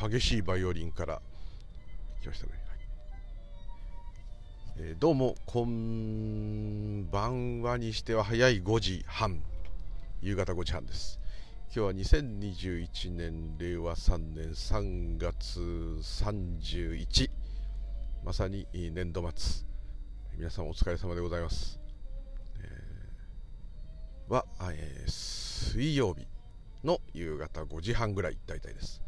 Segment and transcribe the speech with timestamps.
[0.00, 1.22] 激しいバイオリンから。
[2.20, 2.78] 来ましたね、はい。
[4.88, 9.40] えー、どうもこんばんはにしては早い5時半。
[10.20, 11.18] 夕方5時半です。
[11.74, 17.30] 今日は2021年令和3年3月31
[18.24, 19.66] まさに年度末。
[20.36, 21.80] 皆さんお疲れ様でございます、
[22.60, 26.26] えー、は、えー、水曜日
[26.84, 29.00] の夕方5時半ぐらい大体です、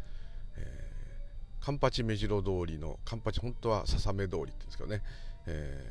[1.69, 5.03] カンパチ目白通りのカンパチ本当は笹目通りって言うんですけどね、
[5.47, 5.85] え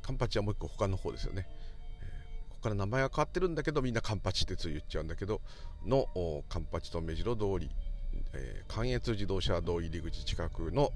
[0.00, 1.48] ー、カンパチはもう一個他の方ですよね、
[2.00, 5.40] えー、ここから名前は変わってるんだけどみんなカンパチってつい言っちゃうんだけど
[5.84, 6.06] の
[6.48, 7.70] カンパチと目白通り、
[8.34, 10.90] えー、関越自動車道入り口近くの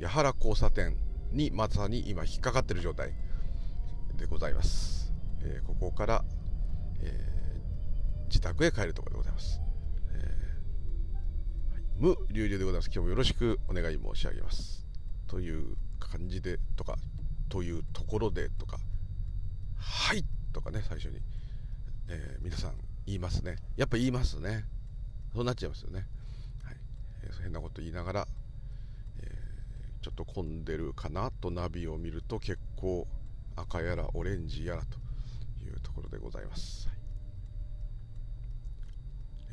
[0.00, 0.96] 八原交差点
[1.32, 3.14] にまさに今引っかかってる状態
[4.16, 5.12] でございます、
[5.42, 6.24] えー、ここから、
[7.02, 9.60] えー、自宅へ帰るところでございます、
[11.96, 12.86] 無流々でございます。
[12.86, 14.84] 今日もよろしくお願い申し上げます。
[15.28, 16.96] という感じでとか
[17.48, 18.78] というところでとか。
[19.76, 21.20] はいとかね最初に、
[22.08, 22.72] えー、皆さん
[23.06, 23.56] 言いますね。
[23.76, 24.64] やっぱ言いますね。
[25.34, 26.06] そうなっちゃいますよね、
[26.64, 26.76] はい。
[27.24, 28.28] えー、変なこと言いながら
[29.22, 29.30] え
[30.02, 33.06] ちょっと混んでるかなとナビを見ると結構
[33.56, 34.98] 赤やらオレンジやらと
[35.64, 36.88] いうところでございます、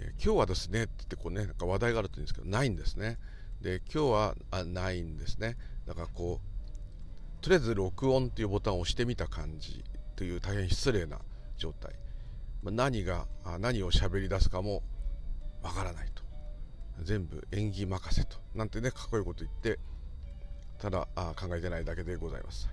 [0.02, 3.19] えー、今日はですねって言ってこうねなんか話題があるというんですけどないんですね。
[3.61, 5.57] で今日はあないんですね。
[5.85, 9.83] だからこうとりあえず録音というボタンを押してみた感じ
[10.16, 11.19] という大変失礼な
[11.57, 11.94] 状態、
[12.63, 13.27] まあ、何が
[13.59, 14.83] 何を喋り出すかも
[15.61, 16.23] わからないと。
[17.03, 18.38] 全部演技任せと。
[18.55, 19.79] なんてねかっこいいこと言って
[20.79, 22.69] ただあ考えてないだけでございます。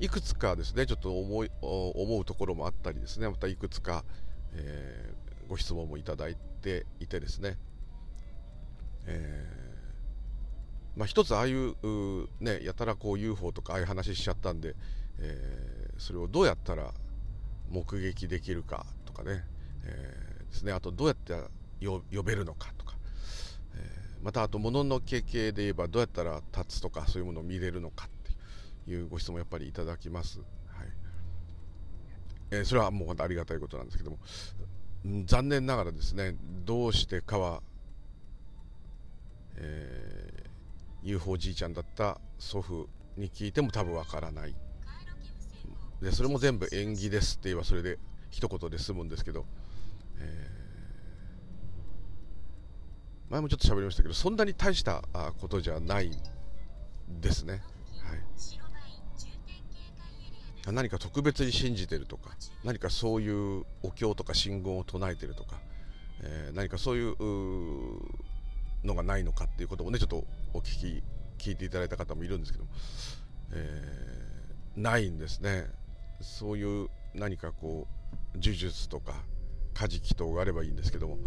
[0.00, 4.04] いくつかですね、ちょっと思い思うところもあったりですね、またいくつか、
[4.54, 5.14] え、
[5.48, 7.56] ご質問もいただいていてですね、
[9.06, 11.74] えー、まあ、一つああいう
[12.40, 14.74] ね、やたらこう UFO とかああいう話しちゃったんで、
[15.18, 16.92] えー、それをどうやったら
[17.70, 19.44] 目撃できるかとかね、
[19.84, 20.72] えー、ですね。
[20.72, 21.34] あとどうやって
[21.86, 22.96] 呼べるのかとか、
[23.76, 28.08] えまたあと物の経験で言えばどうやったら立つとかそういうものを見れるのかっ
[28.86, 30.46] ていうご質問やっぱりいただきます、はい。
[32.50, 34.18] え、それはもう本当ありがたいことなんですけども。
[35.26, 36.34] 残念ながらですね
[36.64, 37.62] どうしてかは、
[39.56, 44.54] えー、UFO じいちゃんだった祖父に聞いても多分わからない。
[46.00, 47.98] でそれも全部縁起ですって言えばそれで
[48.30, 49.46] 一言で済むんですけど、
[50.18, 50.54] えー
[53.30, 55.02] 前もちょっと喋りましたけどそんなに大した
[55.40, 56.10] ことじゃない
[57.08, 57.62] ですね、
[60.72, 62.30] 何か特別に信じてるとか
[62.64, 65.60] 何かそういうお経とか信号を唱えてるとか、
[66.22, 67.14] えー、何かそういう
[68.84, 71.02] のがないのかっていうこともねちょっとお聞
[71.38, 72.70] き聞いていただいた方もいるんですけども、
[73.52, 75.66] えー、ないんですね。
[76.20, 77.86] そういう何かこ
[78.34, 79.14] う呪術とか
[79.74, 81.18] カジキ等があればいいんですけども、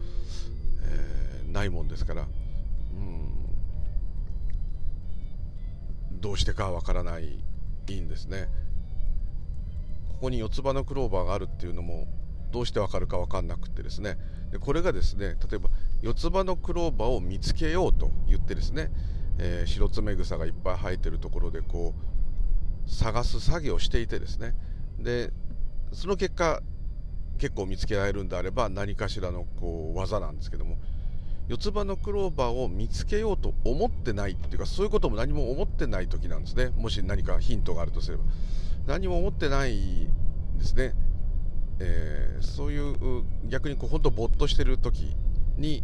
[0.82, 2.26] えー、ないもんですから、う
[2.96, 3.30] ん、
[6.20, 7.44] どうしてかわからない
[7.90, 8.50] いいんですね。
[10.18, 12.08] ここに四つ葉のクローバーがあるっていうのも
[12.52, 14.18] どうしてわかるか分かんなくてですね。
[14.52, 15.70] でこれがですね例えば
[16.02, 18.90] 四つ葉のクローバーを見つけようと言ってですね、
[19.38, 21.94] えー、白爪草がいっぱい生えてるところでこ
[22.88, 24.56] う探す作業をしていてですね。
[24.98, 25.32] で
[25.92, 26.62] その結果
[27.38, 30.80] 結構見つけられるんであれば何かしらのこう技なんですけども
[31.48, 36.72] 四つ葉のクローバーを見つけようと思ってないっていうかそういうことも何も思ってない時なんですね。
[36.76, 38.24] もし何かヒントがあるとすれば。
[38.88, 40.08] 何も思ってない
[40.58, 40.94] ですね、
[41.80, 45.14] えー、そういう逆にこう本当ぼっとしてる時
[45.58, 45.84] に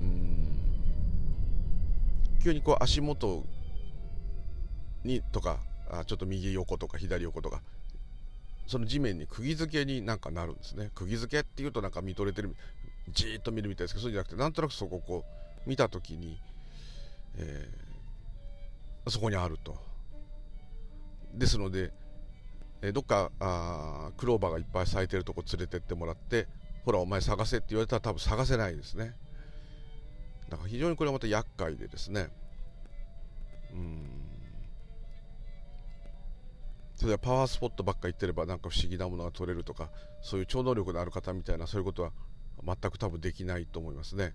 [0.00, 0.58] うん
[2.42, 3.44] 急にこう足元
[5.04, 5.58] にとか
[5.90, 7.60] あちょっと右横とか左横とか
[8.66, 10.90] その地面に釘付けになんかなるんですね。
[10.94, 12.56] 釘付けっていうとなんか見とれてる
[13.10, 15.24] じーっと見るみたいですけどそうじゃなくてなんとなくそこをこ
[15.66, 16.40] う見た時に、
[17.36, 19.76] えー、そこにあると。
[21.34, 21.92] ですので、
[22.86, 26.46] え、どっかあクローバーがいっぱい咲いてるとこ連れてってもらって
[26.84, 29.16] ほらお前探せって言われたら多分探せないですね。
[30.48, 32.28] だから非常にこれはまた厄介でですね。
[33.72, 34.26] うん。
[36.94, 39.90] それはパワースポットばっか行ってればなんか不思議なものが取れるとか
[40.22, 42.12] そういう超能力のある方みたいなそういうことは
[42.64, 44.34] 全く多分できないと思いますね。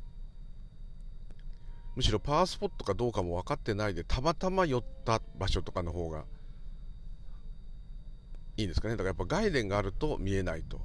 [1.96, 6.26] むしろパワースポットかどうかも分かってないでたまたま寄った場所とかの方が
[8.58, 8.96] いいですかね。
[8.96, 10.82] だからやっぱ概念があると見えないと。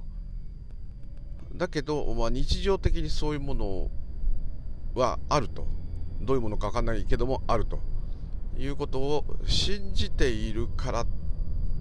[1.55, 3.91] だけど、まあ、日常的にそういうもの
[4.95, 5.65] はあると。
[6.21, 7.79] どういうものか分かんないけどもあると。
[8.57, 11.05] いうことを信じているから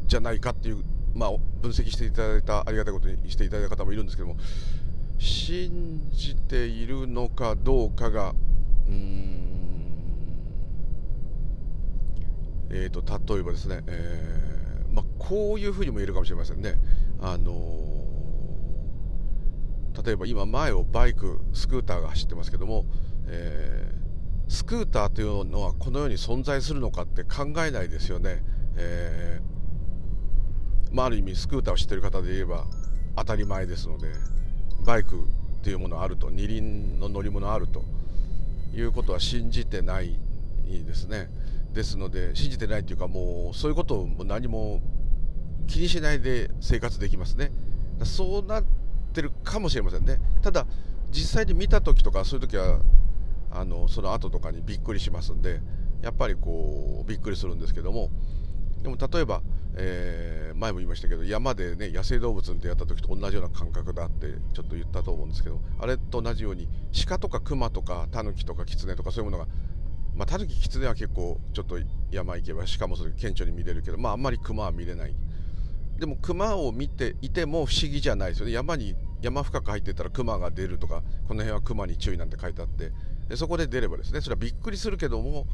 [0.06, 0.85] じゃないかっていう、
[1.15, 1.31] まあ、
[1.62, 4.37] 分析していただいたありがたいことにしていただいた方もいるんですけども。
[5.19, 8.35] 信じているのかどうかが
[8.87, 9.47] うーん。
[12.69, 13.03] えーと、
[13.35, 14.66] 例えばですね、えー
[14.97, 16.77] まあ、こういうふうにも言えるかもしれませんね。
[17.21, 17.53] あの、
[20.03, 22.87] 例えば今前をバイクスクーターが走ってますけども、
[23.27, 28.43] えー、スクーターというのはこの世に存在するのかって考えないですよね。
[28.77, 29.57] えー
[30.93, 32.67] まあ、ある意味スクーターを知ってる方で言えば
[33.17, 34.09] 当たり前ですので
[34.87, 37.85] バイクっていうものあると二輪の乗り物あると
[38.75, 40.19] いうことは信じてない
[40.67, 41.29] ですね
[41.76, 44.81] ですので信じてないというかもうそういうことを何も
[45.69, 47.52] 気にしないで生活できますね。
[48.02, 48.64] そうなっ
[49.12, 50.19] てるかもしれませんね。
[50.43, 50.67] ただ
[51.12, 52.81] 実際に見た時とかそういう時は
[53.50, 55.61] あのその後とかにびっくりしますんで
[56.02, 58.11] やっぱりこうびっくりするんですけども。
[58.82, 59.43] でも例えば、
[59.75, 66.69] えー、前も言いましたけど山でね野生動物ってやった時と同じような感覚だってちょっと言ったと思うんですけどあれと同じように
[67.06, 69.50] 鹿とか熊とかタヌキとかキツネとかそういうものが
[70.17, 71.79] まあタヌキキツネは結構ちょっと
[72.11, 75.15] 山行けば鹿もそれ顕著に見れるけどまああんまり熊は見れない。
[75.99, 78.53] でも熊を見ていても不思議じゃないですよね。
[78.53, 82.93] 山に山深く入ってたら熊が出るとかこの辺は熊に注意なんて書いてあって。
[83.29, 85.47] でそこで出ればですねそれはびっくりするけども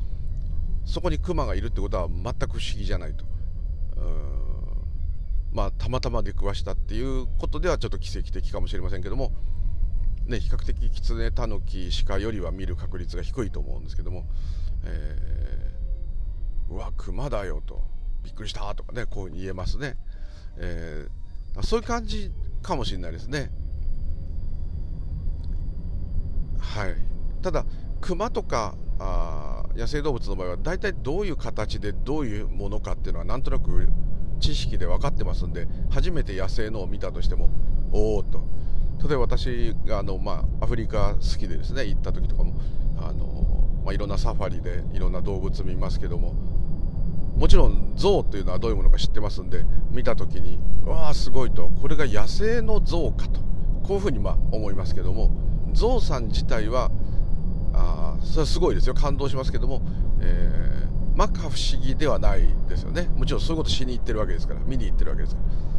[0.85, 3.25] そこにクマがいるってことは全く不思議じゃないと。
[5.53, 9.33] まあたまたま出くわしたっていうことではちょっと奇跡的かもしれませんけども、
[10.27, 14.27] ね、比較的キツネタヌキ鹿よりは見る確率が低いと思うんですけども、
[14.85, 17.83] えー、うわクマだよと
[18.23, 19.97] びっくりしたとかねこういうふうに言えますね、
[20.57, 22.31] えー、そういう感じ
[22.63, 23.51] かもしれないですね。
[26.61, 26.95] はい。
[27.43, 27.67] ただ
[28.01, 33.89] クマとかあ野生動物の場合は大体どういう形でどういうものかっていうのはなんとなく
[34.41, 37.51] 知識で分かってますんで初めて野生のを見たとしても
[37.93, 38.43] おおと。
[39.07, 42.55] 例えば私があの、まあ、アフリカ好きでですね行った時とかも
[42.99, 46.35] あの、まあ、いろんなサファリでいろんな動物見ますけども
[47.37, 53.41] もちろん象っていうのはどういうものか知ってますんで見た時にわあすごいとこれが野生の象かと
[53.83, 55.31] こういうふうにまあ思いますけども
[55.73, 56.91] 象さん自体は
[57.75, 58.95] あそれはすごいですよ。
[58.95, 59.83] 感動しますけども、
[60.21, 63.09] えー、摩訶不思議ではないですよね。
[63.17, 65.72] もちろんそういうことしに行ってるわけですから見に行ってるわけですから。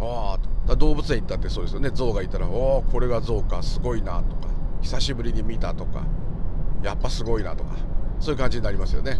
[0.00, 1.90] ああ動物園行ったってそうですよね。
[1.92, 4.48] 象がいたらおおこれが象かすごいなとか。
[4.80, 6.02] 久しぶりに見たとか。
[6.82, 7.70] やっぱすごいなとか。
[8.20, 9.18] そういう感じになりますよね。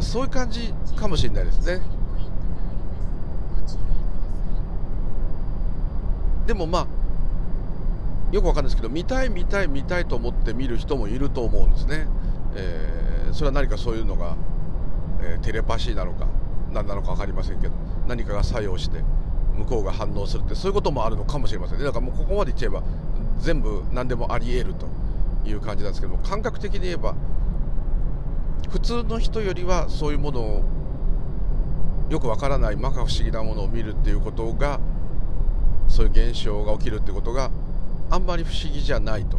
[0.00, 1.82] そういう感じかもしれないですね。
[6.46, 6.86] でもまあ
[8.32, 12.08] よくわかんないですけど見たい見たい見たいと思って見る人もいると思うんですね、
[12.54, 14.34] えー、それは何かそういうのが、
[15.20, 16.26] えー、テレパシーなのか
[16.72, 17.74] 何なのか分かりませんけど
[18.06, 19.04] 何かが作用して
[19.58, 21.84] 向こうが反応するってそういうこともあるのかもしれませんね。
[21.84, 22.82] だからもうここまで言っちゃえば
[23.38, 24.86] 全部何でもありえると
[25.48, 27.14] いう感じなんですけども感覚的に言えば
[28.70, 30.62] 普通の人よりはそういうものを
[32.10, 34.80] よくわからない摩訶不思議なものを見るっていうことが
[35.88, 37.50] そういう現象が起きるっていうことが
[38.10, 39.38] あんまり不思議じゃないと。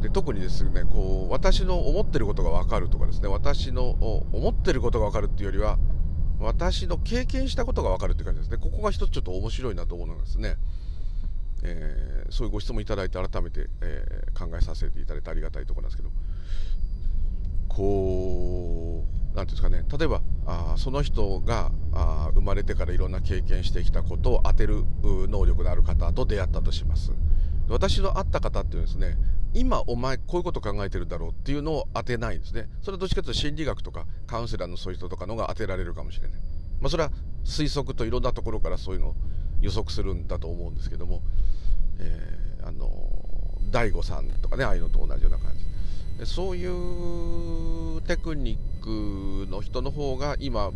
[0.00, 3.90] で特にですねこう私の思ってることが分かるとかですね私の
[4.32, 5.76] 思ってることが分かるっていうよりは
[6.40, 8.58] 私の経験したことが分かるって感じですね。
[8.58, 10.56] ここが一つちょっと面白いなと思うのですね、
[11.62, 16.10] えー、そういうご質問いただいて改めて、えー、考えさせていただいてありがたいところなんですけど
[17.68, 19.84] こう何ていうんですかね。
[19.98, 27.12] 例えばあその人があ生まれてからいろんな経験してきたことを当てる能力のある方と出会ったとします。
[27.68, 29.18] 私の会った方っていうのはですね
[29.54, 32.68] 今お前こういうこと考えてるだろうっていうのを当てないんですね。
[32.82, 36.40] それはどっちかというと心理学とかカウンセラーのそういう人とかのが当てられるかもしれない、
[36.80, 37.10] まあ、それは
[37.44, 39.14] 推測といろんなところからそういうのを
[39.60, 41.22] 予測するんだと思うんですけども、
[41.98, 42.88] えー、あの
[43.70, 46.18] 大悟さんとかねああいうのと同じような感じ。
[46.18, 50.72] でそういうテクニックの人の方が今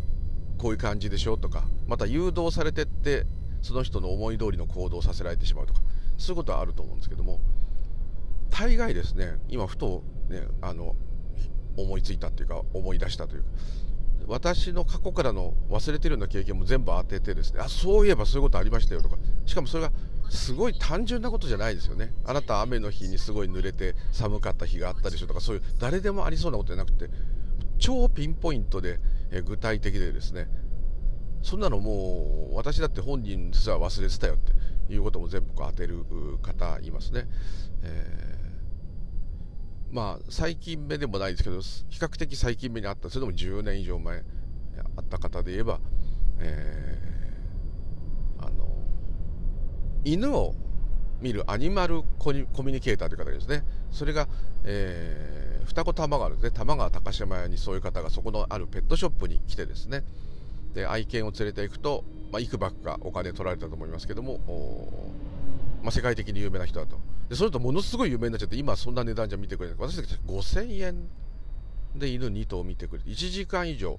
[0.59, 3.27] こういう感じでしょとかまた誘導されてって
[3.61, 5.81] その人の思い通りの行動をさせられてしまうとか
[6.17, 7.41] そういうことはあると思うんですけども
[8.53, 10.95] 大概ですね今ふと、ね、あの
[11.77, 13.49] 思いついたというか思い出したというか
[14.29, 19.17] 私の過去からの忘れてるような経験も全部当ててですねあそういえばそういうことありましたよとか
[19.47, 19.91] しかもそれが
[20.31, 22.15] すごい単純なことじゃないですよね。
[22.25, 27.11] あなた雨の日にすごい濡れて寒かった日があったでしょとかそういう誰でもありそうなことじゃなくて
[27.79, 28.99] 超ピンポイントで、
[29.31, 30.49] え具体的でですね
[31.43, 36.05] そんなのもう私だって本人すら忘れてたよっていうことも全部当てる
[36.41, 37.27] 方いますね、
[37.83, 38.42] えー、
[39.93, 43.11] まあ最近目でもないですけど比較的最近目にあった。
[43.11, 44.25] それでも10年以上前
[44.97, 45.81] あった方で言えば、
[46.41, 48.69] えー、あの
[50.05, 50.55] 犬を
[51.21, 53.65] 見るアニマルコミュニケーターという方ですね。
[53.91, 54.29] それが、
[54.65, 56.51] えー、双子玉川ですね。
[56.51, 60.05] 玉川高島屋にそういう方がそこのあるペットショップに来てですね。
[60.75, 64.41] で愛犬を連れていくと、まあ、いくばくかお金取られたと思いますけども、
[65.83, 66.99] まあ、世界的に有名な人だと。
[67.33, 69.79] でそれとものすごい有名になっちゃって今そんな値段じゃ見てくれない。
[69.79, 71.09] 私たち5000円
[71.95, 73.99] で犬2頭見てくれて1時間以上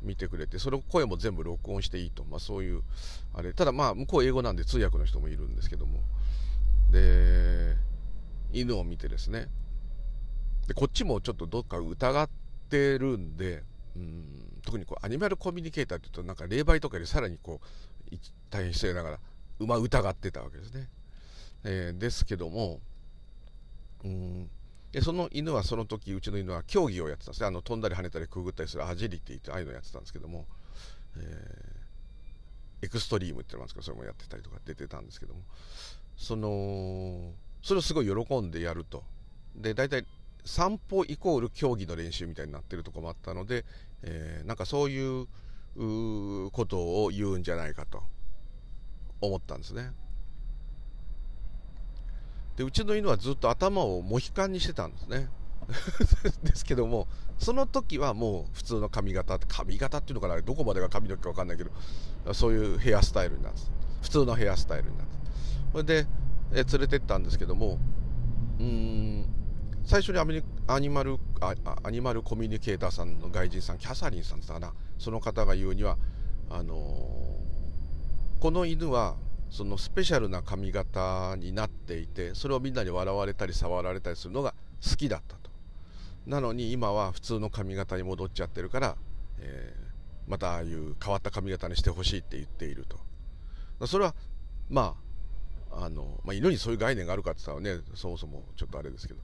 [0.00, 2.80] 見てくれてその声も全部録音していいと、まあ、そういう
[3.34, 3.52] あれ。
[3.52, 6.00] ただまあ向こう英語なんで通訳の人もいるんですけども。
[6.90, 7.76] で
[8.50, 9.48] 犬を見てですね。
[10.66, 12.30] でこっちもちょっとどっか疑っ
[12.70, 13.62] てるんで
[13.94, 14.24] うん
[14.64, 17.60] 特にこうアニマルコミュニケーターっていうとなんか霊媒とかよりさらにこ
[18.10, 18.16] う
[18.48, 19.18] 大変失礼ながら
[19.58, 20.88] 馬疑ってたわけですね、
[21.64, 22.80] えー、ですけども
[24.04, 24.50] うん
[24.92, 30.46] でその犬はその時うちの犬は競技をやってたんですねあの飛んだり跳ねたりくぐったりするアジリティってああいうのをやってたんですけども、
[31.16, 35.40] えー、エクストリームって言いますかそれもやってたりとか出てたんですけども
[36.16, 39.04] そのそれをすごい喜んでやると
[39.54, 40.04] で大体
[40.44, 43.64] 散歩イコール競技の練習みたいになってるとこもあったので、
[44.02, 45.26] えー、なんかそういう
[46.50, 48.02] ことを言うんじゃないかと
[49.20, 49.92] 思ったんですね。
[52.60, 55.30] でうちの犬はずっと頭をモヒカンにしてたんですね。
[56.44, 63.60] ですけどもその時はもう普通の髪型髪型っていうのかなどこまでが髪の毛か分かんないけどそういうヘアスタイルになって
[64.02, 65.12] 普通のヘアスタイルになって
[65.72, 66.06] それで
[66.52, 67.78] え連れてったんですけども
[68.58, 69.24] うん
[69.84, 75.96] 最初にアメリアニマルあアニマルコミュニケーターさんの外人さんキャサリンさんだったかなその方が言うには
[76.50, 79.16] あのー、この犬は
[79.50, 85.50] そのスペシャルな髪型になっていてそれをみんなに笑われたり触られたりするのが好きだったと。
[86.26, 88.96] なのに今は普通の髪型に戻っちゃってるから、
[89.38, 93.86] えー、またああいう変わった髪型にしてほしいって言っていると。
[93.86, 94.14] それは
[94.68, 94.96] ま
[95.72, 99.20] ああの、まあ、犬にそういう概念があるかって言ったらねそもそもちょっとあれですけど。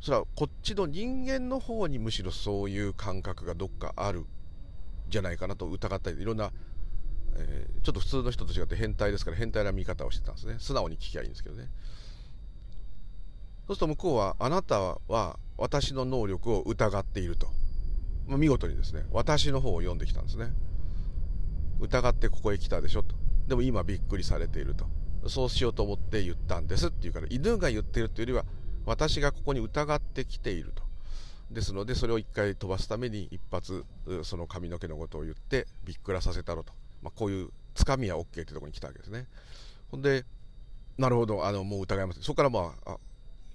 [0.00, 4.26] それはこっちの人間の方にむしろそういう感覚がどっかある
[5.08, 6.52] じゃないかなと疑ったりいろんな
[7.36, 10.56] えー、ちょっと普通の人と違って変態ですから変態な見方をしてたんですね。
[10.58, 11.68] 素直に聞きゃいいんですけどね。
[13.66, 17.48] そうすると向こうはあなたは私の能力を疑っていると、
[18.26, 20.52] まあ、見事にですね私の方を読んできたんですね。
[21.80, 23.14] 疑ってここへ来たでしょと。
[23.48, 24.86] でも今びっくりされていると。
[25.26, 28.44] そうしようと思って言ったんですっていうから犬が言っているというよりは
[28.84, 30.84] 私がここに疑ってきていると。
[31.50, 33.84] ですのでそれを一回飛ばすために一発
[34.22, 36.72] その髪の毛のことを言ってびっくらさせたろと。
[37.04, 39.28] まあ、こういうつかみは OK ってとこに来たわけですね。
[39.90, 40.24] ほんで、
[40.96, 42.22] なるほど、あのもう疑いません。
[42.22, 42.96] そこからまあ、あ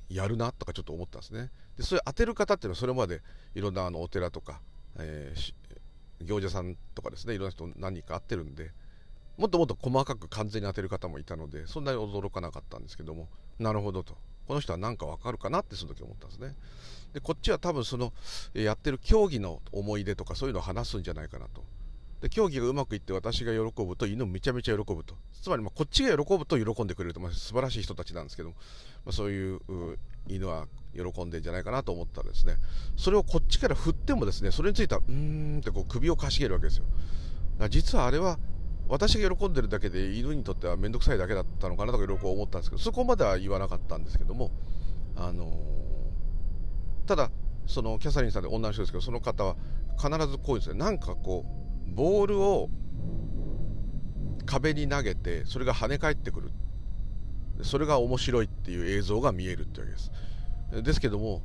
[0.10, 1.50] やるなとかちょっと思ったんですね。
[1.78, 3.22] で、それ当てる方っていうのはそれまで
[3.56, 4.62] いろんなあのお寺とか、
[4.98, 8.72] えー、行者さんとかですね、いろんな人何人か会ってるんで、
[9.38, 14.18] もっともっと細かく完全に当てる方もいたので、そんなに驚かなかったんですけども、なるほどと。
[14.48, 16.56] この人は何かわかるかなってその時思ったんですね。
[17.14, 18.12] で、こっちは多分その、
[18.54, 21.64] やってる競技の思い出とかそういうのを話すんじゃないかなと。
[22.22, 25.16] で競技がうまくいって私が喜ぶと犬めちゃめちゃ喜ぶと。
[25.42, 28.56] つまりまこっちが喜ぶと喜んでくれると、まあ、素晴らしい人たちなんですけど、ま
[29.10, 29.60] あ、そういう
[30.28, 32.56] 犬は喜んでんじゃないかなと思ったらですね。
[32.98, 36.86] それをこっちから振ってもですねそれについてはうーんってこう首をかしげるわけですよ。
[37.70, 38.38] 実はあれは
[38.90, 44.52] 私が喜んでるだけで犬にとっては面倒くさいだけだったのかなとかいろいろ思ったんですけどそこまでは言わなかったんですけども。
[45.16, 47.30] あのー、ただ
[47.68, 49.56] そのキャサリンさんで女の人ですけどその方は
[49.98, 52.70] 必ずこうですねなんかこうボールを
[54.46, 56.52] 壁に投げてそれが跳ね返ってくる。
[57.62, 60.12] それが面白いっていう映像が見えるってわけです。
[60.84, 61.42] ですけども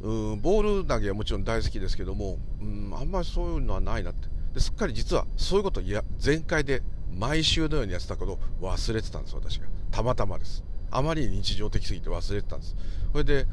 [0.00, 4.28] うんボール投げはもちろん大好きですけどもうんあんまりそういうのはないなって。
[4.54, 6.82] ですっかり実はそういうこといや全開で
[7.16, 8.38] 毎週のようにやってたことを
[8.70, 9.66] 忘れてたんです私が。
[9.90, 10.62] たまたまです。
[10.90, 12.76] あまり日常的すぎて忘れてたんです。
[13.12, 13.46] それで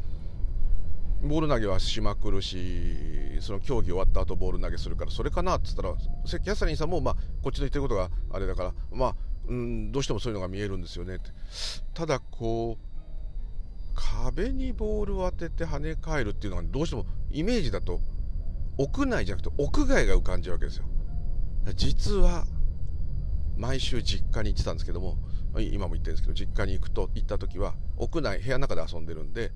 [1.22, 2.95] ボール投げはしまくるし
[3.39, 9.15] その競技終わった後ボール投げするからそれかなって言ったらキャサリンさんも、まあ、こっちの言ってることがあれだからまあ
[9.48, 11.29] うんどうしてもそういうのが見えるんですよねって。
[11.93, 12.95] ただこう
[13.95, 18.00] 壁にボールを当てて跳ね返るっていうのがどうしてもイメージだと
[18.77, 20.86] 屋内じゃなくて屋外が浮かんじゃうわけですよ。
[21.75, 22.45] 実は
[23.57, 25.17] 毎週実家に行ってたんですけども
[25.57, 29.51] 今も言ってるんですけど実家に行くと行った時は屋内部屋の中で遊んでるんで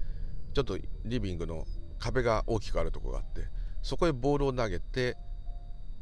[0.53, 1.65] ちょっとリビングの
[1.99, 3.47] 壁が大きくあるとこがあって
[3.81, 5.17] そこへボールを投げて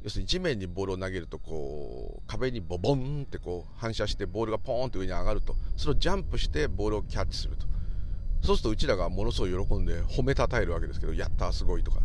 [0.03, 7.67] 要するに地面にボールを投げるとこう壁にボボンってこう反射してボールがポーンと上に上がるとそれをジャンプしてボールをキャッチすると。
[8.41, 11.99] そうするとうちらがものすごい喜んで褒めたたえるわけですけどやったすごいとか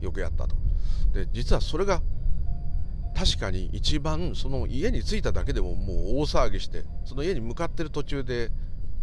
[0.00, 0.56] よくやったと。
[1.14, 2.02] で実はそれが
[3.14, 8.50] 確かに一番その家に着いただけでももう大騒ぎしてその家に向かってる途中で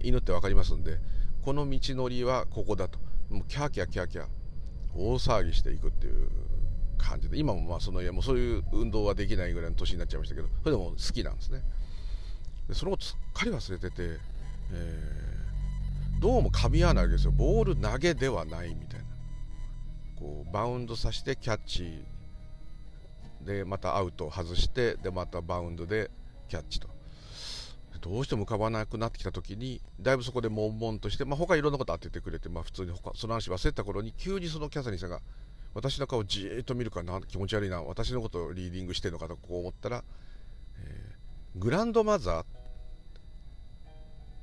[0.02, 1.00] 犬って分かりますんで
[1.46, 2.98] この道のりはここだと。
[3.30, 4.26] もうキャーキャーキャーキャー
[4.96, 6.28] 大騒ぎしていくっていう
[6.98, 7.38] 感じで。
[7.38, 11.62] 今もまあその家もそういう運動はできないぐらいの年になっちゃいましたけどそれでも好きなんですね。
[12.68, 14.20] でそのことすっかり忘れてて、
[14.72, 17.32] えー、どうも噛み合わないわけですよ。
[17.32, 19.06] ボール投げではないみたいな。
[20.20, 22.04] こうバウンドさせてキャッチ
[23.46, 26.10] でまたアウト外してでまたバウンドで
[26.48, 26.95] キャッチと。
[28.06, 35.22] どうしても浮かばなくなってきた時にだいぶそこで悶々として、まあ、他いろんなこと当ててくれて、まあ、普通に他その話忘れた頃に急にそのキャサリンさんが
[35.74, 40.04] 私の顔じーっと見るかな気持ち悪いな私のことをリーディングしてるのかとこう思ったら、
[40.78, 42.46] えー、グランドマザー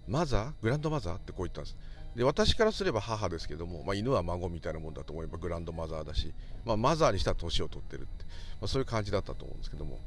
[0.09, 0.53] マザー？
[0.61, 1.17] グランドマザー？
[1.19, 1.77] ってこう言ったんです。
[2.17, 8.25] で私からすれば母ですけども、まあ、犬は孫みたいなもんだと思えばグランドマザーだし、まあ、マザーにしたら年を取ってるって、
[8.61, 10.01] まあ、そういう感じだったと思うんですけども。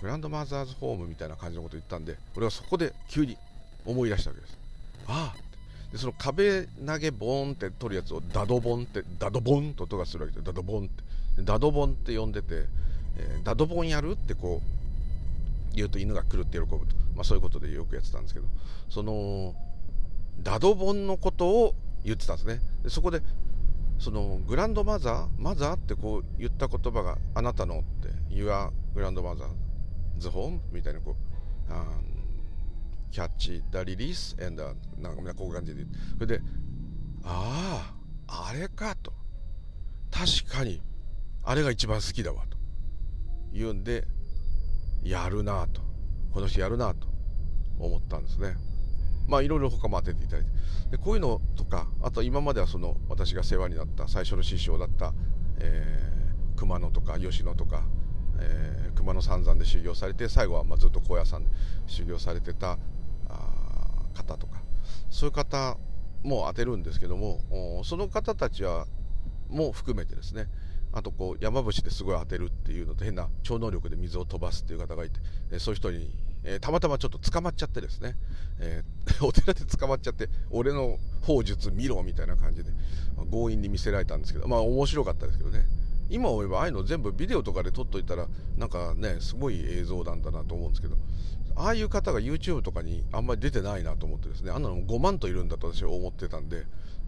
[0.00, 3.36] グランドマザーズホームみたいな感じのこと言ったんで俺はそこで急に
[3.84, 4.58] 思い出したわけです。
[5.06, 5.50] ああ。
[5.92, 11.42] でその壁投げボーンって取るやつをダドボンってダドボンと音がするわけでダドボンって。
[11.42, 12.66] ダドボンって呼んでて、
[13.16, 16.76] えー、ダドボンやるってこう言うと犬が来るって喜ぶと、
[17.14, 18.46] まあ、そういうことでよくやってたんですけど。
[18.88, 19.54] その
[20.42, 22.60] ダドボンのことを言ってたんですね。
[22.82, 23.22] でそこで
[23.98, 29.48] そのグランドマザーマザーってこう言った言葉があなたのって Your グランドマザー
[30.20, 31.30] ズホームみたいなこう
[33.10, 35.84] キャッチ、ダリリース、エンダー、なんかみんなこういう感じで。
[36.14, 36.40] それで、
[37.24, 37.92] あ
[38.28, 39.12] あ、あれかと。
[40.10, 40.80] 確かに、
[41.42, 42.56] あれが一番好きだわと。
[43.52, 44.06] 言うんで、
[45.02, 45.80] やるなと。
[46.32, 47.08] この人やるなと
[47.80, 48.54] 思ったんですね。
[49.26, 50.50] まあいろいろ他も当てていただいて。
[50.92, 55.12] でこういうのとか、あと今まではその私が世話になった最初の師匠だった、
[55.58, 57.82] えー、熊野とか吉野とか、
[58.40, 61.50] えー、熊野三山で修行されて最後はまずっと高野山で
[61.86, 62.78] 修行されてた
[64.14, 64.60] 方とか。
[65.10, 65.76] そういう方
[66.22, 68.86] も当てるんですけどもその方たちは
[69.48, 70.48] も含めてですね。
[70.92, 75.20] あとこう山伏ですごい当てるっていうのと変な超能力で水を飛ばすっていう方がいて、
[75.52, 76.10] えそういう人に、
[76.42, 78.16] えー、たまたまちょっと捕まっちゃってですね、
[78.58, 82.72] えー、 お寺で捕まっちゃって俺の法術見ろみたいな感じで、
[83.16, 85.64] ま、強引に見せられたんですけどまあ面白かったですけどね。
[86.10, 90.96] 今思えばああいうの全部ビデオとかで撮っといたらなんかねすごい映像なんだなと思うんですけど
[91.56, 96.30] ああいう方が YouTube とかにあんまり出てないなと思ってですねあんなのも5万といるんだと私は思って。
[96.30, 96.64] たんで、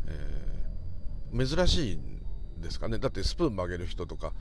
[0.06, 2.20] えー、珍しいん
[2.60, 2.98] ですかね。
[2.98, 4.34] だってスプーン曲げる人とか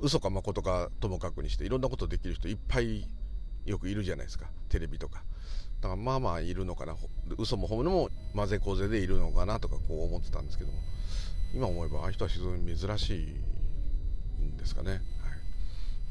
[0.00, 3.06] 嘘か誠かともかくにしていろんなことできる人いっぱい
[3.64, 4.46] よくいるじゃないですか。
[4.68, 5.22] テレビとか。
[5.80, 6.96] だからまあまあいるのかな。
[7.38, 10.78] 嘘も本物も混ぜこぜでいるのかなとかこう思ってたんですけども
[11.54, 13.36] 今思えばああいう人は非常に珍しい。
[14.56, 15.00] ですかね、はい、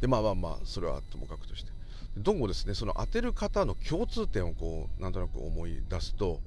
[0.01, 1.71] でまあまあまあそれはともかくとして。
[2.15, 6.41] どうもですねその当てる方の共通点をこうなんとなく思い出すと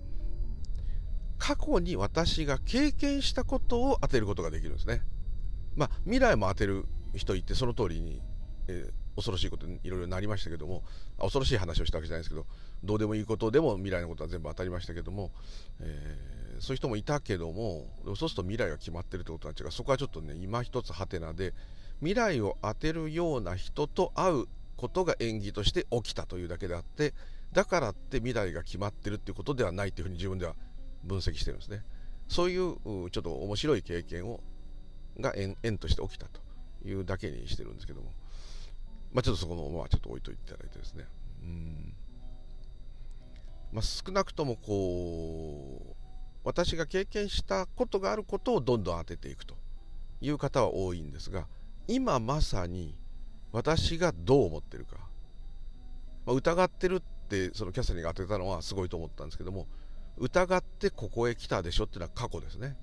[1.38, 5.02] 過去に私が経験したことを当てることができるんですね。
[5.74, 8.22] まあ未来も当てる人いてその通りに、
[8.68, 10.82] えー、恐ろしいことにいろいろなりましたけども
[11.18, 12.46] 恐ろしい話をしたわけじゃないですけど
[12.84, 15.30] どうでもいいことでも未来のことは全部当たりましたけども、
[15.80, 21.52] えー、そういう人もいたけどもそうすると未来が決まってるってことになんですがそこはちょっとね今一つハテナで
[22.00, 24.44] 未来を当てるような人と会う
[24.76, 27.14] ことが演技として起きたというだけであって
[27.52, 30.54] だからって未来が決まってるっていうことではないというふうに自分では
[31.04, 31.84] 分析してるんですね。
[32.28, 34.40] そういうちょっと面白い経験を
[35.18, 36.40] が縁縁として起きたと
[36.84, 38.10] いうだけにしてるんですけども。
[39.12, 41.06] まあちょっとそこのままちょっと置いといていただいてですね。
[41.42, 41.94] うん。
[43.72, 45.96] まあ、少なくともこう
[46.44, 49.56] 私が経験したことがあることをどんどん当てていくと
[50.20, 51.46] いう方は多いんですが
[51.88, 52.96] 今まさに
[53.52, 54.96] 私がどう思ってるか、
[56.26, 59.66] まあ、疑ってるってそのキャサリンが当てたのはすごいと思ったんですけども
[60.18, 62.76] 疑ってここへ来たでしょっていうのは過去ですね。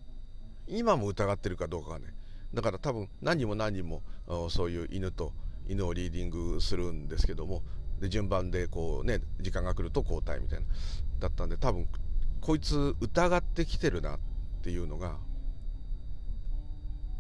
[0.68, 2.14] 今も疑ってるかどうかがね
[2.54, 4.02] だから多分何人も何人も
[4.50, 5.34] そういう犬と
[5.68, 7.64] 犬をリーディングするんですけども
[8.00, 10.66] で順番でこうね時間が来ると交代みたいな
[11.20, 11.88] だったんで多分
[12.42, 14.20] こいつ疑ってきてるなっ
[14.62, 15.18] ていうのが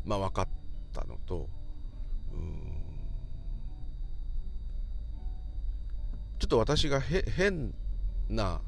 [0.05, 0.47] まあ分かっ
[0.93, 1.49] たのと
[6.39, 7.73] ちょっと私が変
[8.27, 8.61] な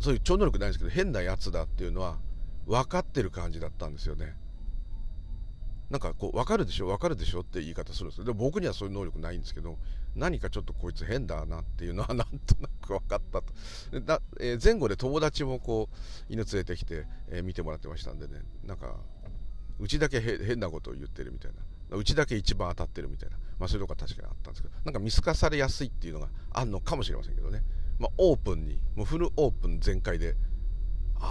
[0.00, 2.18] そういう超能力ないんですけど変なやつだっていうのは
[2.66, 4.34] 分かってる感じだったんですよね。
[5.90, 8.24] なんかこう分かるでしょ分かるでしょって言い方するんですよ。
[8.24, 9.76] でも僕にはそういう能力ないんですけど
[10.16, 13.52] 何かちょっとこいつ変だなっていうのはなんとなく分かったと。
[14.00, 18.40] だ、えー、前後で友達もこう犬連れてきて、えー、見てもらってましたんでね。
[18.64, 18.96] なんか
[19.78, 21.58] うちだけ変なことを言ってるみたいな。
[21.96, 24.74] うちだけ一番当たってるみたいな、まあ、そういうとこは確かにあったんですけど。
[24.84, 27.62] なんか見透かされやすいっていうのがあるのかもしれませんけどね、
[27.98, 30.36] まあ、オープンにもうフルオープン全開で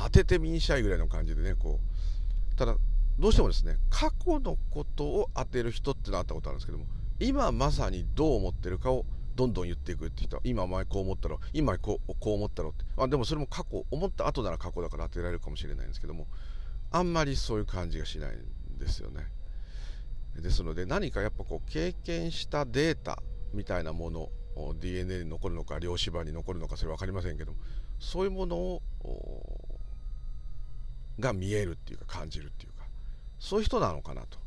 [0.05, 1.79] 当ててみんしゃいぐらいの感じでねこ
[2.53, 2.55] う。
[2.55, 2.75] ただ
[3.19, 6.85] どうしてもですね過去のことを当てる人ってのはあったことあるんですけども
[7.19, 10.37] 今まさにどう思ってるかをどんどん言っていくって人。
[10.37, 11.39] は今お前こう思ったろ。
[11.53, 16.27] 今こうこう思ったろって、まあ、でもそれも過去思った後なら過去だから当てられるかもしれないんですけども
[16.91, 19.27] あんまりそういう感じがしないんですよね。
[20.39, 23.21] ですので何かやっぱこう経験したデータ
[23.53, 24.29] みたいなもの
[24.79, 27.57] DNA に残るのか量子場に残るのかそれ分かりませんけども
[27.99, 28.81] そういうものを
[31.19, 32.85] が見えるっていうか感じるっていうか
[33.39, 34.39] そういう人なのかなと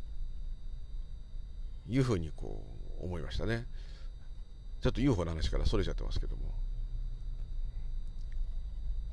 [1.89, 2.65] いうふうにこ
[3.01, 3.67] う思いましたね。
[4.81, 6.43] ちょっと UFO の話からそれちゃってますけども。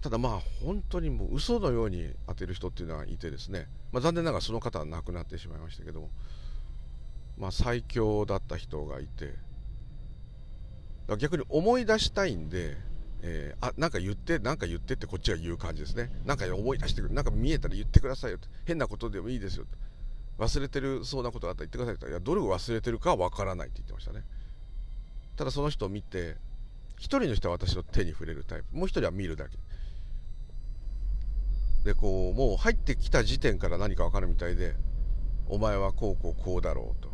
[0.01, 6.09] ただまあ本当にもう嘘のように当てる人っていうのはいてですね、まあ、残念ながらその方は亡くなってしまいましたけども。
[7.37, 9.35] まあ最強だった人がいて。
[11.17, 12.77] 逆に思い出したいんで
[13.23, 16.09] えー、あなんか言ってなんか言ってってこっちが言う感じですね。
[16.25, 19.65] なんか思い出してくるなんか見えたら言ってくださいよ変なことでもいいですよ
[20.39, 22.09] 忘れてるそうなことがあったら言ってくださいって。
[22.09, 24.23] いやどれを忘れてるかはわからないって言ってましたね。
[25.35, 26.37] ただその人を見て
[26.99, 28.75] 1人の人は私の手に触れるタイプ。
[28.75, 29.57] もう1人は見るだけ。
[31.83, 34.75] でこうもう入ってきた時点から何か分かるみたいで
[35.47, 37.10] お前はこうこうこうだろうと。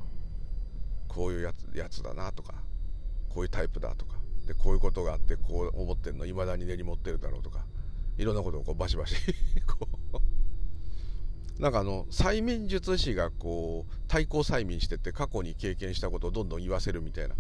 [1.08, 2.54] こういうやつやつだなとか
[3.30, 4.16] こういうタイプだとか
[4.48, 7.66] でこういうことがあってこう思ってるのいまだに根に持ってるだろうとか
[8.18, 9.16] いろんなことをこうバシバシ
[9.68, 11.62] こう。
[11.62, 17.34] なんかあの催眠術師がこう対抗催眠してって過去に経験したことをどんどん言わせるみたいな、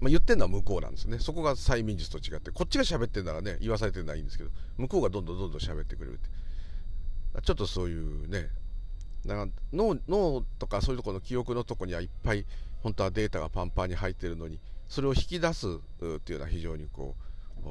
[0.00, 1.18] まあ、言ってるのは向こうなんですね。
[1.18, 6.30] そこが催眠術と違ってこっちが喋ってるならね言わされてるのはいいんですけど向こうがどんどんどんどん喋ってくれるって。
[7.42, 8.48] ちょっとそういうね
[9.26, 12.44] なんか脳脳とかそういうところの記憶のとこにはいっぱい
[12.82, 17.14] 本当はデータがパンパンに入ってるのにそれを引き出すっていうのは非常にこ
[17.64, 17.68] う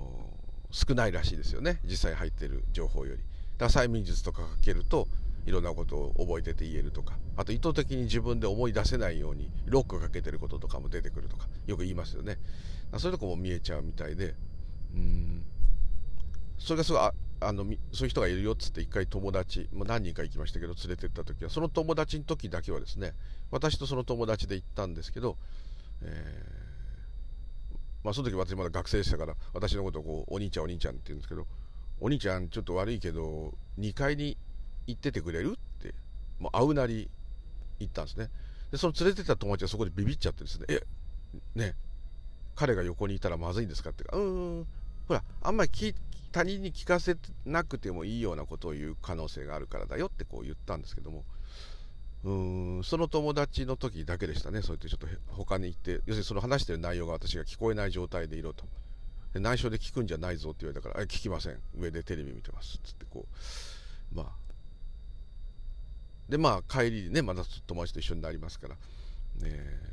[0.71, 1.79] 少ないらしいですよね。
[1.85, 3.21] 実際入ってる情報より。
[3.57, 5.07] だから催眠術とかかけると
[5.45, 7.13] いろんなことを覚えてて言えるとか。
[7.35, 12.39] あと意図的に自分で思い出せないようにロックかけてることとかも出てくるとかよく言いますよね。
[12.97, 14.33] そういうとこも見えちゃうみたいで。
[14.95, 15.43] うん。
[16.57, 23.13] それがすごいああのそういう人がいるよっつって一回友達もう何人か行きましたけど連れて行った時はその友達の時だけはですね
[23.51, 25.37] 私とその友達で行ったんですけど、
[26.01, 26.63] えー
[28.03, 31.45] まあ、その時私まだ学生でしたから私のことをこうお兄ちゃんお兄ちゃんって言うんですけど
[31.99, 34.37] お兄ちゃんちょっと悪いけど2階に
[34.87, 35.93] 行っててくれるって
[36.39, 37.09] もう会うなり
[37.79, 38.29] 言ったんですね。
[38.71, 40.81] でその連れてた友達はそこでビビっちゃってですねえ
[41.55, 41.75] ね
[42.55, 44.67] 彼が横にいたらまずいんですかってうーん
[45.07, 45.69] ほらあんまり
[46.33, 47.15] 他人に聞かせ
[47.45, 51.23] なくてもいいようなことを言う可能性があるからだよってこう言ったんですけども
[52.25, 58.65] うーんその友達の時だけでしたね、そうやってちょっと他に行って、要するにその話してる内容が私が聞こえない状態でいろと。
[59.33, 61.59] で内緒で聞くんじゃないぞって言われたから、聞きません。
[61.77, 62.79] 上でテレビ見てます。
[62.83, 63.25] つってこ
[64.13, 64.27] う、まあ。
[66.29, 68.79] で、まあ帰りね、まだ友達と一緒になりますから、ね
[69.45, 69.92] え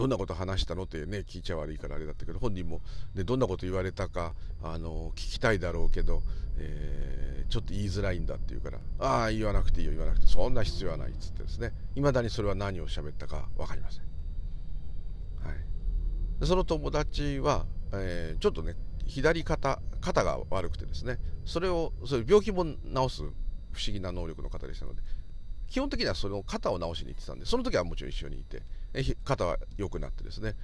[0.00, 0.84] どんなこと話したの？
[0.84, 2.80] ってね聞いちゃ悪いからあれだったけど本人も、
[3.14, 4.32] ね、どんなこと言われたか
[4.62, 6.22] あの聞きたいだろうけど、
[6.56, 11.74] えー、ちょっと言いづらいんだって言うからああ言わなくていいよ言わなくてそんな必要はないっつってですね。
[11.96, 14.02] いまだにそれは何を喋ったか分かりません、
[15.46, 21.18] はい、その友達は、えー、ちょっとね左肩肩が悪くてですね。
[21.44, 22.70] それをそういう病気も治
[23.16, 23.22] す
[23.72, 25.02] 不思議な能力の方でしたので
[25.68, 28.62] 基本的にはその肩を治しに行ってたんでその時はもちろん一緒にいて
[29.24, 30.54] 肩は良くなってですね、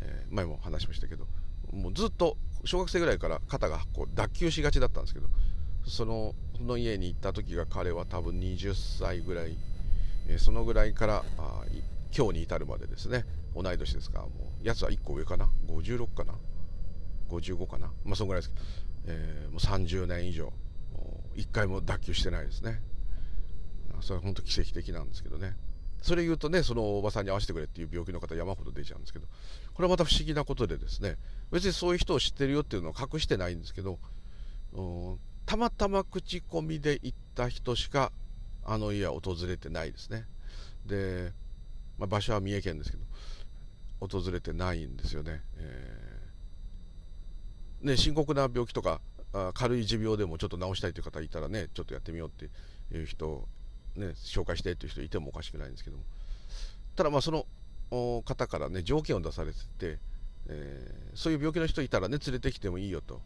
[0.00, 1.26] えー、前も話しましたけど
[1.72, 5.28] もうずっと小学生ぐらいから肩がこう脱臼しがちだったんですけど
[5.86, 9.56] そのその家に行った時が彼は多分20歳ぐらい、
[10.28, 11.62] えー、そのぐらいからあ
[12.16, 13.24] 今日に至るまでですね。
[13.54, 14.20] 同い年ですか。
[14.20, 14.30] らも
[14.62, 16.34] うやつは1個上かな？56かな
[17.28, 17.92] ？55かな？
[18.04, 18.66] まあそのぐらいですけど、
[19.06, 20.52] えー、もう30年以上
[21.36, 22.80] 1回も脱臼してないですね。
[24.00, 25.54] それは本当奇跡的なんですけどね。
[26.02, 29.26] それ言うとねそのおばさんに会わせてくれっていう病気の方山ほど出ちゃうんですけど
[29.74, 31.16] これはまた不思議なことでですね
[31.50, 33.98] 別にそういう人を知ってるよっていうのは隠してないんですけど
[35.46, 38.12] たまたま口コミで行った人しか
[38.64, 40.26] あの家は訪れてないですね。
[40.84, 41.32] で、
[41.98, 43.04] まあ、場所は三重県ですけど
[44.06, 49.00] 訪れてないんですよね,、えー、ね深刻な病気とか
[49.54, 52.50] 軽い持病でもちょっと治したいという方いたらねちょっとやってみようって
[52.94, 53.48] いう人
[53.96, 56.04] ね、紹介してという人いてもおかしくないんですけども。
[56.96, 57.46] ただまあその
[58.24, 59.98] 方からね条件を出されてて
[60.48, 63.20] えー、そういう病気の人いたらね連れてきてもいいよと、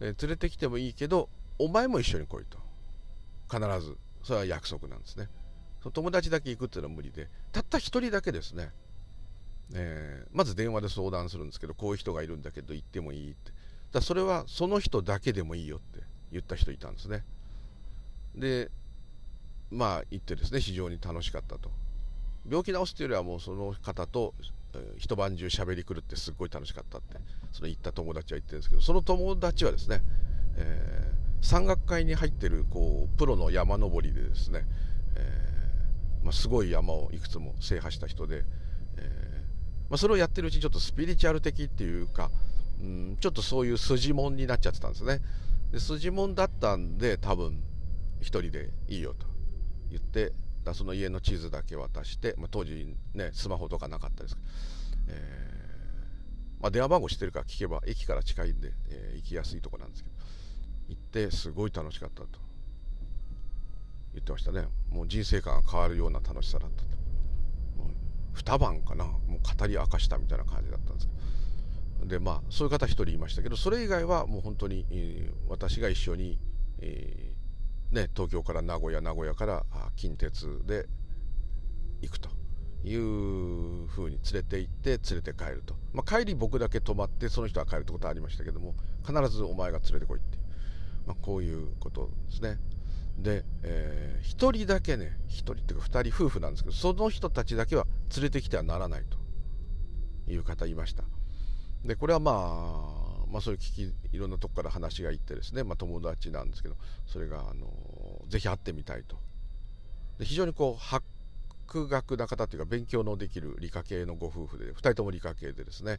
[0.00, 2.58] え連れてきてもいいけどお前も一緒に来いと。
[3.50, 3.96] 必ず。
[4.22, 5.28] それは約束なんですね。
[5.92, 7.28] 友達だけ行くっていうのは無理で。
[7.52, 8.70] たった1人だけですね、
[9.74, 13.52] えー、まず電話で相談するんですけどこういう人がいるんだけど行ってもいいって。
[13.92, 17.24] だそれはその人だけでもいいよって言った人いたんですね。
[18.36, 18.70] で
[19.70, 21.70] まあ行ってですね非常に楽しかったと。
[22.48, 24.34] 病気治すというよりはもうその方と、
[24.98, 27.16] 一晩中喋り狂ってすっごい楽しかったって
[27.52, 30.00] その行った友達は言ってるんですけどその友達はですね、
[30.56, 34.64] えー、山岳会に入ってるこうプロの山登りでですね、
[35.16, 38.44] えー、まあ、すごい山をいくつも制覇した人で、
[38.96, 39.44] え
[39.88, 42.30] まあ、それをやってるうちにちょっとスピリチュアル的っていうか、
[42.80, 45.20] うん、ちょっとそういう筋もんになっちゃってたんですね。
[45.72, 47.60] で筋もんだったんで多分
[48.20, 49.29] 1人でいいよと。
[49.90, 50.32] 言って
[50.64, 54.46] だその家の地図だけ渡して、まあ、当時ねスマホとかなかったですけど、
[55.08, 60.16] えー、まあ、電話番号知ってるから聞けば駅から近いんで、えー、行きやすいとこなんですけど
[60.88, 62.28] 行ってすごい楽しかったと
[64.12, 64.64] 言ってましたね。
[64.90, 66.90] もう人生観が変わるような楽しさだったと。
[68.32, 71.12] 二晩かなもう語り明かしたみたいな感じだったんですけ
[72.04, 72.06] ど。
[72.06, 76.38] でまあそういう方一人いましたけどそれ以外はもう本当に、えー、私が一緒に、
[76.78, 77.29] え
[77.92, 79.64] ね、東京から名古屋名古屋から
[79.96, 80.86] 近鉄で
[82.02, 82.30] 行くと
[82.84, 88.74] いうふうに連れて行って連れて帰ると、まあ、帰り僕だけ泊まってその人は帰るってことはありましたけども
[89.04, 90.42] 必ずお前が連れてこいっていう、
[91.06, 92.58] まあ、こういうことですね。
[93.18, 99.18] で、えー、1人だけね1人っていうか2人夫婦なんですけどその人たちだけは連れてきてはならないと
[100.32, 101.04] いう方いました。
[101.84, 102.99] でこれはまあ
[103.30, 107.68] まあ、そういう聞きいろんなとこから話がいってですね、まあ、友達なんですけどそれがあの
[108.28, 109.16] ぜひ会ってみたいと。
[110.18, 115.98] で非常にこう博学な方というか勉強のできる理科系のご夫婦で2人とも理科系でですね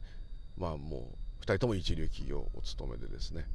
[0.56, 3.46] まあもう2人とも一流企業をお勤めでですね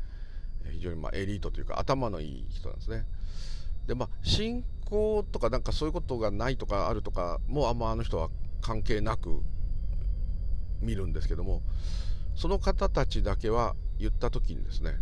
[0.71, 3.05] 非常にまエリートというか頭のいい人なんですね。
[3.87, 8.29] でまあ信仰とかなんかそういうことがないとかあるとかもうあんまあの人は
[8.61, 9.41] 関係なく
[10.81, 11.61] 見るんですけども
[12.37, 14.95] その方たちだけは言った時にですね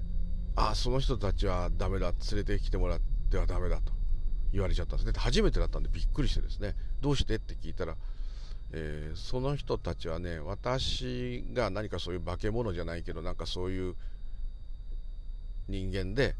[0.55, 3.91] ああその人たちはダメだ連れてきてもらってはダメだと
[4.53, 5.13] 言われちゃったんですね。
[5.17, 6.75] 初めてだったんでびっくりしてですね。
[7.01, 7.97] どうしてって聞いたら、
[8.71, 13.95] えー、その人たちはね私が何かそういう化け物じゃないけどなんかそういう
[15.67, 16.35] 人間で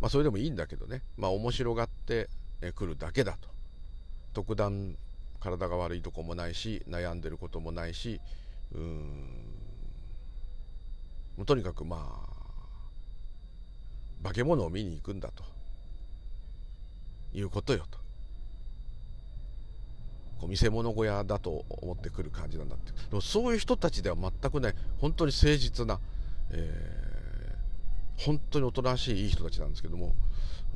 [0.00, 1.02] まあそれでもいいんだけどね。
[1.16, 2.28] まあ面白がって
[2.76, 3.48] くるだけだと。
[4.32, 4.96] 特段
[5.40, 8.20] 体が悪いとこもないし悩んでることもないし
[8.72, 9.65] うーん
[11.36, 12.26] もうとにかくまあ
[14.22, 15.56] 化け物を見に行くんだと。
[17.36, 17.98] いうことよと。
[20.38, 22.92] こう見せ物小屋だと思ってくる感じなんだって。
[22.92, 26.00] でもそういう人たちでは全くね本当に誠実な、
[26.50, 30.14] えー、本当におとなしいいい人たちなんですけども。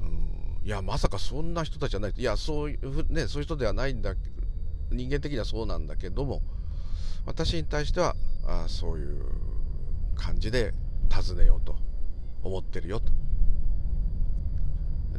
[0.00, 2.12] うんいやまさかそんな人たちじゃない。
[2.14, 4.14] いやそういうねそういう人ではないんだ。
[4.90, 6.42] 人間的にはそうなんだけども。
[7.26, 8.14] 私に対しては
[8.46, 9.24] あそういう
[10.20, 10.74] 感じで
[11.08, 11.76] 尋ねようと
[12.42, 13.12] 思ってるよと。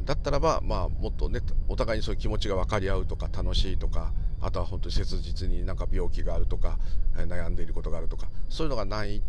[0.06, 6.80] だったらば、まあ、もっとねお互いにそういう気持ちが分かり合うとか楽しいとかあとは本当に切実になんか病気があるとか
[7.16, 9.22] 悩んでいることがあるとかそういうのがない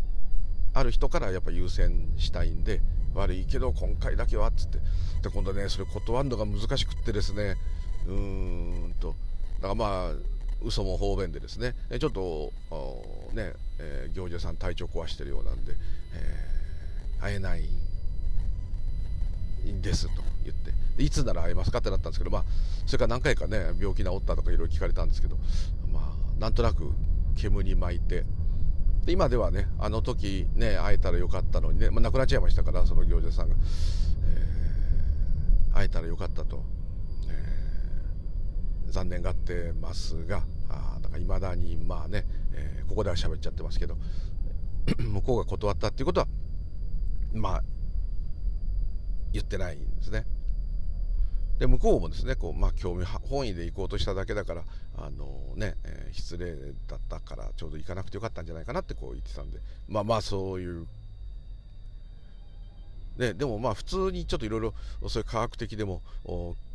[0.73, 2.81] ある人からやっぱ優先したいんで
[3.13, 4.79] 悪いけど今回だけはっつって。
[5.21, 7.55] で今度ねそれ断るのが難しくってですね
[8.07, 9.15] うーんと。
[9.61, 10.11] だからまあ
[10.63, 11.75] 嘘も方便でですね。
[11.99, 12.51] ちょっと
[13.33, 15.73] ね、えー、行者さん体調壊してるようなんで、
[16.13, 17.63] えー、会えない
[19.71, 22.43] んですと言っていつなら会えますかってなったんですけど、まあ、
[22.85, 25.37] それから何回かね病気治ったとかいろいろ聞かれたんですけど、
[25.91, 26.91] まあ、なんとなく
[27.35, 28.25] 煙に巻いて
[29.05, 33.55] で今ではねあの時ね会えたらよかったのにね、まあ、亡くなっちゃいましたからその行者さんが、
[34.25, 36.63] えー、会えたらよかったと、
[37.29, 43.97] えー、残念がってますがあだから未だにまあね、えー、ここでは喋っちゃってますけど
[44.97, 46.27] 向こうが断ったっていうことは
[47.33, 47.63] まあ
[49.31, 50.25] 言ってないんですね。
[51.59, 54.63] で向こうもですねこう、まあ、興味本位で行こうとしただけだから
[54.97, 56.55] あのね、えー、失礼
[56.87, 60.87] だったからちょうど行かなくてよかったんじゃないかなってこう言ってたんでまあまあそういう
[63.17, 64.73] ね、でもまあ普通にちょっといろいろ
[65.07, 66.01] そういう科学的でも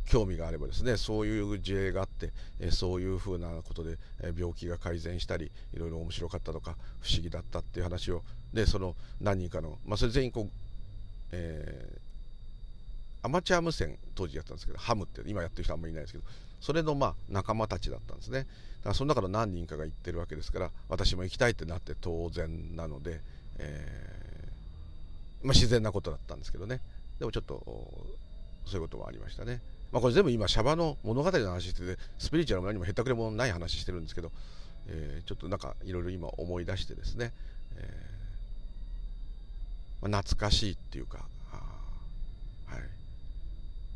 [0.09, 3.97] 興味があればですねそういう事例があって、えそういうふうなことで、
[4.37, 8.23] 病気が改善したりいろいろ面白かったとか不思議だったっていう話を
[8.53, 10.49] でその何人かの、まあ、それ全員こう、
[11.31, 16.23] えー、アマチュア無線当時やったんですけどハムって今やってる人あんまりいないですけど
[16.59, 18.39] それのまあ仲間たちだったんですね。
[18.39, 23.21] だからその中の何人かが行ってるわけですから私も行きたいってなって当然なので、
[23.57, 24.18] えー、
[25.43, 26.81] まあ、自然なことだったんですけどね。
[27.19, 27.63] でもちょっと
[28.65, 29.61] そういうこともありましたね。
[29.91, 34.31] まあ、これ全部今シャバの物語の話しててスピリチュアルも何もへったくれもない話してるんですけど、
[34.87, 37.33] えー、ちょっとなんかいろいろ今思い出してですね、
[37.75, 41.25] えー、まあ、懐かしいっていうか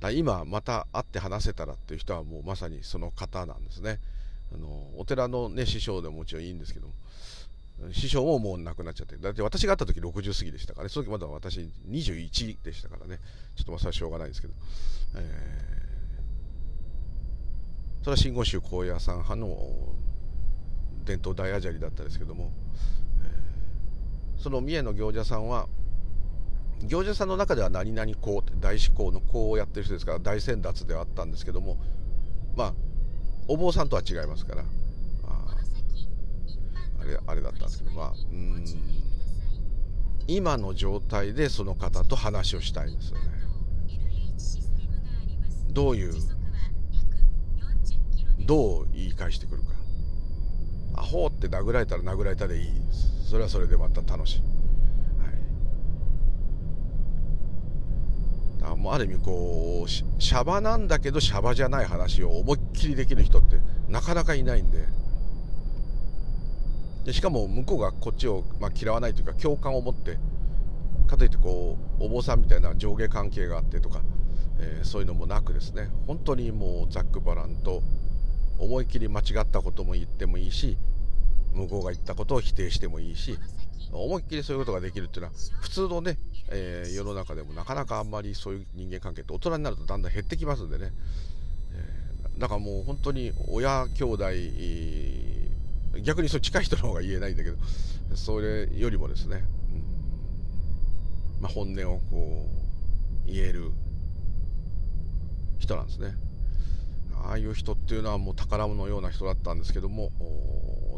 [0.03, 3.99] はい、今また会って話せたらっていう人はもうまさにその方なんですね。
[4.53, 6.93] あのお寺の、ね、師匠でももちろんいいんですけども
[7.91, 9.17] 師匠ももう亡くなっちゃって。
[9.17, 10.89] だって私が会った時60過ぎでしたからね。
[10.89, 13.19] その時まだ私21でしたからね。
[13.55, 14.53] ちょっとまあそれはしょうがないですけど、
[15.15, 19.57] えー、それは真言宗高野山派の
[21.05, 22.51] 伝統大アジャリだったですけども、
[23.23, 25.67] えー、その三重の行者さんは
[26.85, 31.77] 行者さんの中では何々公って大志公の公をやってる人ですから大先達ではあったんですけども。
[32.55, 32.73] まあ
[33.47, 34.63] お坊さんとは違いますから
[36.99, 37.51] あれあれだ
[38.31, 38.65] うん
[40.27, 43.23] 今の状態でその方と話をしたいですよね。
[45.69, 46.13] どういう
[48.45, 49.69] どう言い返してくるか。
[50.95, 52.69] アホって殴られたら殴られたでいい。
[53.29, 54.43] それはそれでまた楽しい。
[58.63, 63.57] あもうある意味こうシャバなんだけどシャバじゃない話を思いっきりできる人って
[63.89, 64.87] なかなかいないんで。
[67.05, 70.17] でしかも向こうがこっちを、まあ、嫌わないというか共感を持って
[71.07, 74.01] かといってこうお坊さんみたいな上下関係があってとか、
[74.59, 75.89] えー、そういうのもなくですね。
[76.07, 77.83] 本当にもうざっくばらんと
[78.57, 80.77] 思い切り間違ったことも言ってもいいし
[81.53, 83.37] 向こうが言ったことを否定してもいいし
[83.91, 86.17] 思いっきりそういうことができるっていうのは普通のね、
[86.49, 90.91] えー、世の中でもなかなかあんまりそういう人間関係って大人になるとだんだん減ってきますんでね、
[91.73, 94.23] えー、だからもう本当に親兄弟、
[96.01, 97.57] 逆にそう近い人の方が言えないんだけど
[98.15, 99.43] それよりもですね、
[101.37, 102.47] うんまあ、本音をこ
[103.27, 103.71] う言える
[105.59, 106.13] 人なんですね。
[107.25, 110.11] ああいう人っていうのはもう宝物のような人だったんですけども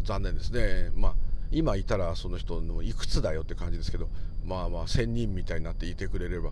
[0.03, 0.91] 残念ですね。
[0.95, 1.15] まあ
[1.51, 4.09] 今いたらその人のいくつだよって感じですけど
[4.43, 6.51] まあまあ1000人みたいになっていてくれれば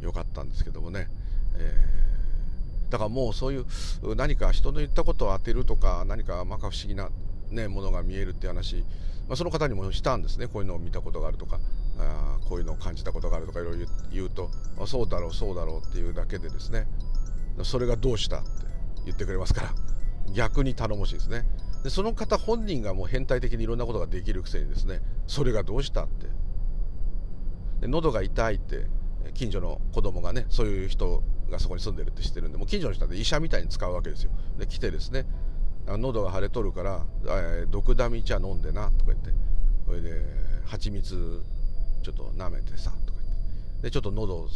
[0.00, 1.08] よかったんですけどもね、
[1.56, 3.66] えー、だからもうそういう
[4.16, 7.10] 何か人の言ったことを当てるとか何か摩訶不思議な、
[7.52, 8.84] ね、ものが見えるって話、
[9.28, 10.46] まあ、その方にもしたんですね。
[10.46, 11.60] こういうのを見たことがあるとか。
[11.98, 16.86] あこういうのを感じたことがあるとかいろいろ言うとあそうだろうそうだろうっていうだけでですね。
[17.64, 18.48] それがどうしたって
[19.04, 19.74] 言ってくれますから。
[20.32, 21.44] 逆に頼もしいですね。
[21.84, 25.00] でその方本人がもう変態的にいろんなことができるくせにですね。
[25.26, 26.28] それがどうしたって。
[27.80, 28.86] で喉が痛いって
[29.34, 34.30] 近所の子供がねそういう人がそこに住んでるって知ってるんでもう近所の人は医者みたいに使うわけですよ。
[34.58, 35.26] で来てですね
[35.86, 37.04] 喉が腫れとるから
[37.70, 39.30] 「毒ダミ茶飲んでな」とか言って。
[39.86, 40.22] それで
[40.64, 41.42] 「蜂蜜
[42.02, 43.36] ちょっと舐めてさ」とか言っ
[43.78, 43.82] て。
[43.82, 44.48] でちょっと喉を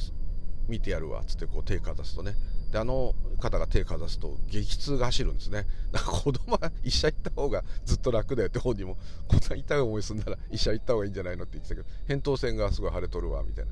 [0.68, 2.34] 見てやるわっつってこう手かざすとね。
[2.72, 5.66] であの方が手かざすと激痛が走るんですね。
[5.92, 8.96] だから子供は医者行った方がずっと楽だよって本人も。
[9.28, 13.70] こんな痛い思いするなら医者行った方がいいんじゃないのって言ってたけど扁桃腺がすごい腫れとるわみたいな。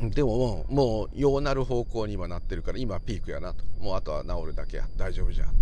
[0.00, 3.64] でももうもうようなる方向に今なってるから今ピークやなと。
[3.80, 5.54] もうあとは治るだけや大丈夫じゃって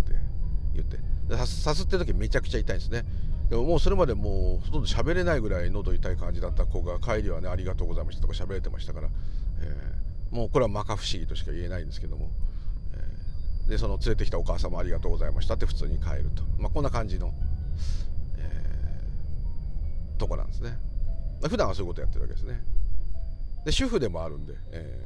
[0.73, 0.97] 言って。
[1.45, 3.05] さすってる時めちゃくちゃ痛いんですね。
[3.49, 9.09] でももうそれまでもうほとんど喋れないぐらい喉痛い感じだった子が帰りはねありがとうございましたとか喋れてましたから、
[9.61, 12.31] えーもうこれは摩訶不思議としか言えないんですけども、
[12.95, 17.31] えー、でその連れてきたお母様ありがとうございましたって普通に帰ると、まあ、こんな感じの、
[18.37, 20.75] えー、とこなんですね、
[21.47, 22.59] 普段はそういうことやってるわけですね。
[23.65, 24.99] で主婦でもあるんで、え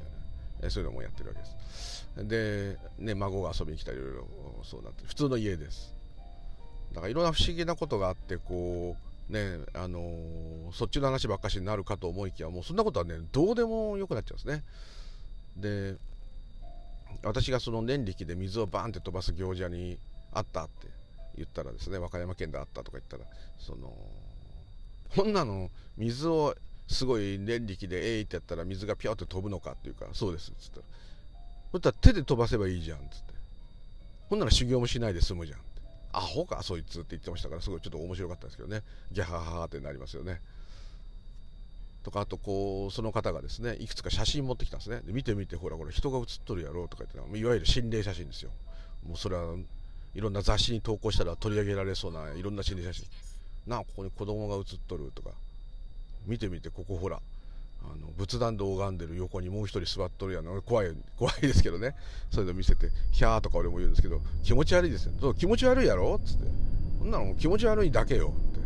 [0.62, 2.08] ー、そういうのもやってるわけです。
[2.18, 4.28] で、ね、孫が遊びに来たりいろいろ
[4.64, 5.94] そうなって普通の家です。
[6.94, 8.96] だからいろんな不思議なことがあってこ
[9.30, 14.64] うねあのー、そっちの話ばっかしになるかと思いきやもうそんなことはねどうでもよくなっちゃうんですね。
[15.58, 15.96] で
[17.24, 19.98] 私がその念力で水をバンって飛ばす行者に
[20.34, 20.88] あったって
[21.36, 23.24] 言ったらですね和歌山県であったとか言ったら
[23.58, 23.94] その
[25.16, 26.56] こんなの水を
[26.88, 30.84] すごい念力でえいってやったら水がピョって飛ぶのかっていうかそうですっつったら。
[31.72, 33.34] そしたら手で飛ばせばいいじゃんっつって。
[34.30, 35.60] ほんなら修行もしないで済むじゃん
[36.14, 38.82] アホかそいつって言ってましたからすごいちょっと面白かったですけどね。
[39.12, 40.42] ギャハハハってなりますよね。
[42.04, 45.02] とかあとこうその方がですねいくつか写真持ってきたんですね。
[45.06, 48.52] で見てみてほらこれ人が写っとるやろうとか言っていわゆる心霊写真ですよ。
[49.06, 49.56] もうそれは
[50.16, 53.08] いろんな雑誌に投稿したら取り上げられそうないろんな心霊写真。
[53.68, 55.32] なあここに子供が写っとるとか。
[56.28, 57.20] 見てみてここほら
[57.82, 60.62] あの仏壇で拝んでる横にもう一人座っとるやん。
[60.64, 61.96] 怖い怖いですけどね。
[62.30, 65.14] そういうの見せて「ひゃー」とか俺も言うんですけど気持ち悪いですよ。
[65.22, 66.20] そう気持ち悪いやろ？
[66.22, 66.46] っつって。
[67.00, 68.34] そんなの気持ち悪いだけよ。
[68.36, 68.60] って。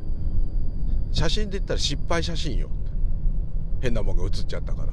[1.12, 2.68] 写真で言ったら失敗写真よ。
[2.68, 2.78] って。
[3.82, 4.88] 変なもんが写っちゃったから。
[4.88, 4.90] っ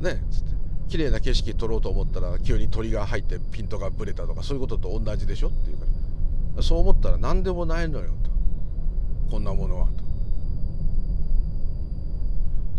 [0.00, 0.14] て。
[0.14, 0.24] ね？
[0.26, 0.50] っつって。
[0.88, 5.48] 綺麗な景色撮ろうと思ったら急に鳥が入ってピントがブレたとかそういうことと同じでしょ？
[5.48, 5.84] っていうか
[6.56, 6.62] ら。
[6.62, 8.10] そう思ったら何でもないのよ。
[8.24, 8.30] と。
[9.30, 9.86] こんなものは。
[9.86, 10.09] と。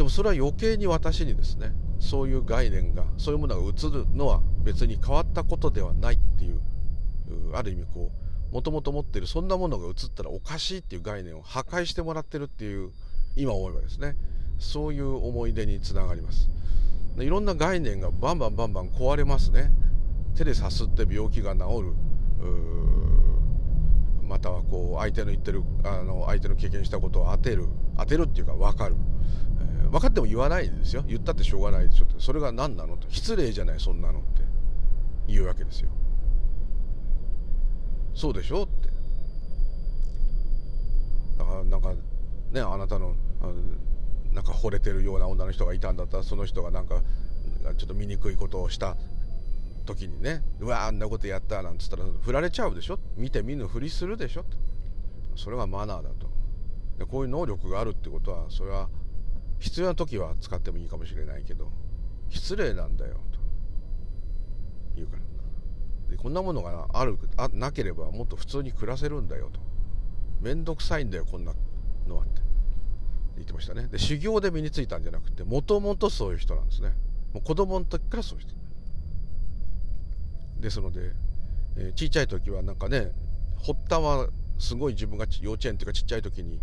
[0.01, 6.59] でもそれは余計に私にですねそういう概念がそういうものが映るのは別に変わったことではないっていう
[7.53, 8.09] ある意味こ
[8.51, 12.89] うもともと持ってるそんなものが映ったらおかしいっていう概念を破壊してもらってるっていう
[13.35, 14.15] 今思えばですね
[14.57, 16.49] そういう思い出につながります。
[17.19, 19.69] いろんな概念がバンバンバンバン壊れますね。
[20.35, 21.93] 手でさすって病気が治る。
[24.27, 27.67] またはこう相手の言ってるあの相手の経験したことを当てる。
[27.97, 28.95] 当てるっていうか分かる、
[29.91, 31.03] 分かっても言わないですよ。
[31.05, 31.89] 言ったってしょうがない。
[31.89, 34.41] でしょってそれが何なのと失礼じゃないそんなのって。
[35.27, 35.89] 言うわけですよ。
[38.13, 38.89] そうでしょって。
[41.37, 41.93] だからなんか
[42.51, 43.15] ねあなたの
[44.33, 47.01] なんか惚れてるような女の人がいたんだったらその人がなんか
[47.77, 48.95] ちょっと醜いことをした
[49.85, 52.99] 時にねうわあんなことやったなんつったら振られちゃうでしょ。
[53.17, 54.45] 見て見ぬふりするでしょ
[55.35, 56.29] それがマナーだと。
[56.97, 58.87] でこういう能力があるってことはそれは
[59.62, 61.72] 必要な時は使ってもいいかもしれないけど
[62.30, 63.39] 失礼なんだよと
[64.95, 65.22] 言うから。
[66.09, 69.62] でこんなものがあるあなければもっと普通に暮らせるんだよと。
[70.41, 71.53] 面倒くさいんだよこんな
[72.07, 72.41] のはって。
[73.36, 73.88] 言ってましたね。
[73.88, 76.93] で修行で身についたんじゃなくてもともとそういう人なんですね。
[77.34, 78.55] もう子供の時からそういう人。
[80.59, 81.12] ですので、
[81.76, 83.12] えー、ちっちゃい時はなんかね
[83.59, 84.28] 発端は
[84.59, 86.59] すごい自分が幼稚園っていうかちっちゃい時に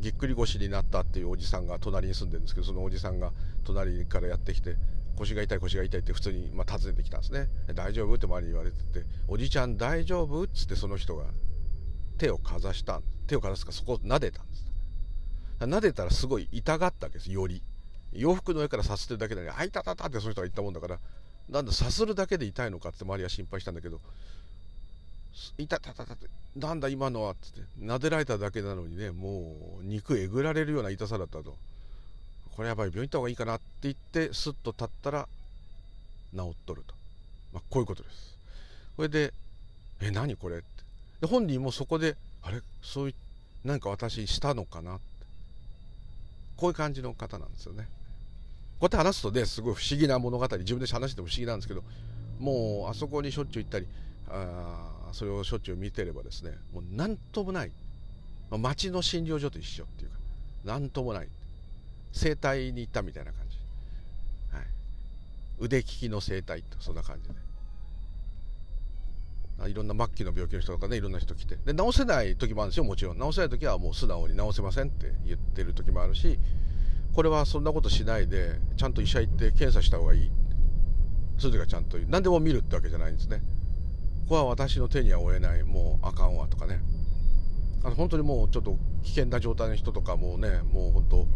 [0.00, 3.32] ぎっくり腰になったっていうおじさんが隣に住んでるんですけどそのおじさんが
[3.64, 4.76] 隣からやってきて
[5.16, 8.14] 腰が痛い腰が痛いって普通にまあ訪ねてきたんですね大丈夫？
[8.14, 10.42] って周りに言われてておじちゃん大丈夫？
[10.42, 11.26] っつってその人が
[12.18, 14.66] 手をかざした手をかざすかそこを撫でたんです。
[15.60, 17.62] 撫でたらすごい痛がったわけですより。
[18.12, 20.98] 洋服の上からさすってるだけで、ね、あいたたたってその人が言ったもんだから
[21.48, 24.00] なんださするだけで痛いのかって周りは心配したんだけど
[25.58, 26.26] 痛たたたって
[26.56, 31.56] なんだ今のはっつって撫でられただけなのにねもう肉えぐられるような痛さだったと
[32.56, 35.28] これやばい病院行った方がいいかなって言ってスッと立ったら
[36.34, 36.94] 治っとると、
[37.52, 38.36] まあ、こういうことです
[38.96, 39.32] それで
[40.02, 40.66] 「え何これ?」って
[41.20, 43.14] で本人もそこで「あれそういう
[43.64, 45.02] 何か私したのかな?」って
[46.56, 47.88] こういう感じの方なんですよね
[48.80, 51.84] こうやって話すとねすごい不思議な物語自分で話しても不思議なんですけど
[52.38, 53.86] もうあそこにしょっちゅう行ったり
[54.28, 57.70] ああそれをしょっちゅう見てればですねもう何ともない、
[58.50, 60.16] まあ、町の診療所と一緒っていうか
[60.64, 61.28] 何ともない。
[62.12, 63.56] 整体に行ったみたいな感じ、
[64.52, 64.66] はい、
[65.60, 67.34] 腕利きの整体とそんな感じで。
[69.68, 71.56] いろんな末期の病気の人とかねいろんな人来て。
[71.56, 73.18] で治せない時もあるんですよもちろん。
[73.18, 76.38] 治せない時はもう素直に治せませんって言ってる時もあるし
[77.14, 80.30] これはそんなことしないでちゃんと医者行って検査した方がいい。
[81.38, 83.40] そういう時はちゃんと何でも見るってわけじゃないんですね。
[84.30, 86.80] こは私の手には負えないもうあかんわとかね。
[87.82, 91.26] あの本当にもうちょっと危険な状態の人とかもねもう本当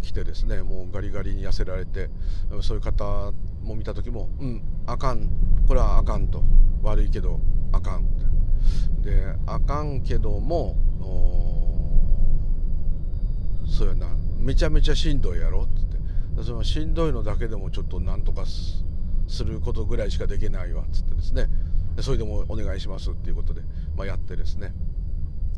[0.00, 2.08] 来てですねもうガリガリに痩せられて
[2.62, 3.32] そういう方
[3.62, 5.28] も見た時もうんあかん
[5.68, 6.42] これはあかんと。
[6.82, 7.38] 悪いけど
[7.70, 8.06] あかん
[9.02, 10.76] であかんけども
[13.68, 14.08] そうやな。
[14.38, 15.82] めちゃめちゃしんどいやろって。
[15.82, 15.84] っ
[16.38, 21.48] てそのしんどいのだけでもちょっとなんとかすることぐらいしかできないわっつってですね。
[22.00, 23.60] それでもお願いしますっていうことで、
[23.96, 24.72] まあ、やってですね、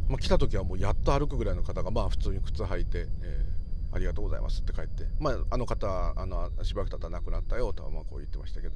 [0.09, 8.75] まあ、来た時はもうやっと歩くぐらいの方がまあ普通に靴履いて、えー、ありがとうございますって帰って、まあ、あの方あのしばらく経ったら亡くなったよとはまあこう言ってましたけど。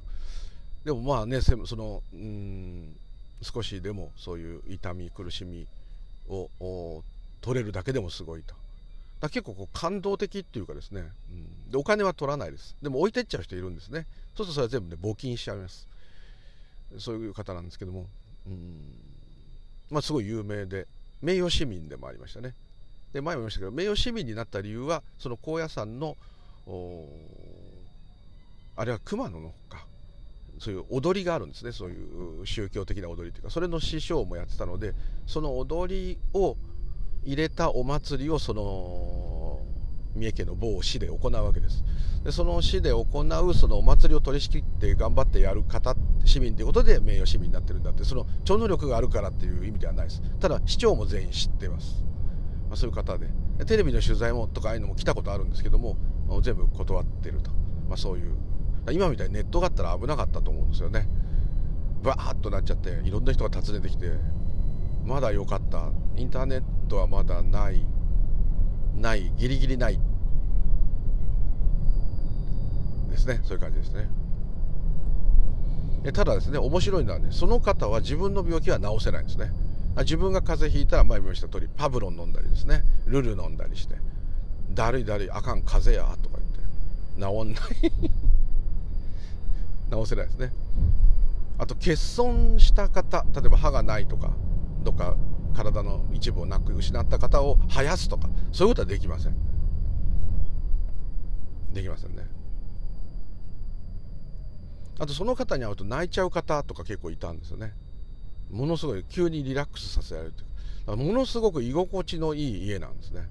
[0.84, 2.96] でもまあねそのうん
[3.42, 5.66] 少しでもそういう痛み苦しみ
[6.28, 7.02] を
[7.40, 8.54] 取れるだけでもすごいと。
[9.20, 12.76] だ結構こう感動的っていうかですね、うん、でお金は取らないです。
[12.80, 14.06] でも置いてっちゃう人いるんですね。
[14.36, 15.88] そうするとそれは全部ね募金しちゃいます。
[16.98, 18.06] そういう方なんですけども。
[18.46, 18.94] うん。
[19.90, 20.86] まあすごい有名で
[21.22, 22.54] 名誉市民でもありましたね。
[23.12, 26.16] で前も言いましたけど名誉市民になった理由はその高野山の
[28.76, 29.86] あれは熊野のほか。
[30.60, 31.72] そういう踊りがあるんですね。
[31.72, 34.92] そういう宗教的な踊りというかそれの師匠もやってたので
[35.26, 36.56] その踊りを
[37.24, 38.62] 入れたお祭りをその
[40.18, 41.84] 三重県の某市で行うわけです。
[42.24, 45.94] でその市で行うそのお祭りを取り仕切って頑張ってやる方
[46.24, 50.22] 市民ということで名誉市民になってるんだってその超能力があるからっていう意味ではないです。
[50.40, 52.04] ただ市長も全員知ってます。
[52.68, 53.28] まあ、そういう方で。
[53.66, 55.96] テレビの取材もとかああいうのも来たことあるんですけども
[56.42, 57.50] 全部断ってると、
[57.88, 58.36] まあ、そういう。
[58.92, 61.08] 今みたいにネットがあったら危なかったと思うんですよね。
[62.02, 64.12] バーッとなっちゃっていろんな人が訪ねてきて
[65.04, 65.90] まだ良かった。
[66.16, 67.84] インターネットはまだない。
[68.94, 69.32] ない。
[69.36, 70.00] ギリギリない。
[73.26, 73.40] ですね。
[73.44, 74.08] そういう感じですね。
[76.12, 79.52] ただですね面白いのはねその方は自分の病気は治せないんですね。
[79.98, 82.84] 自分が風邪ひいたら前も言いました通りパブロン飲んだりですね。
[83.06, 83.96] ルル飲んだりして
[84.70, 86.60] だるいだるいあかん風邪やとか言って
[87.20, 87.64] 治んない。
[90.04, 90.52] 治せないですね。
[91.58, 94.30] あと欠損した方例えば歯がないとか
[94.84, 95.16] どっか
[95.54, 99.34] 体の一部をなく失った方を生やすとかそういうことはできません。
[101.72, 102.37] できませんね。
[104.98, 107.74] あとその方に会うと泣いちゃう方とか結構いたんですよね。
[108.50, 110.32] ものすごい急にリラックスさせられる。
[110.32, 110.44] とい
[110.84, 113.28] うかものすごく居心地のいい家なんですね。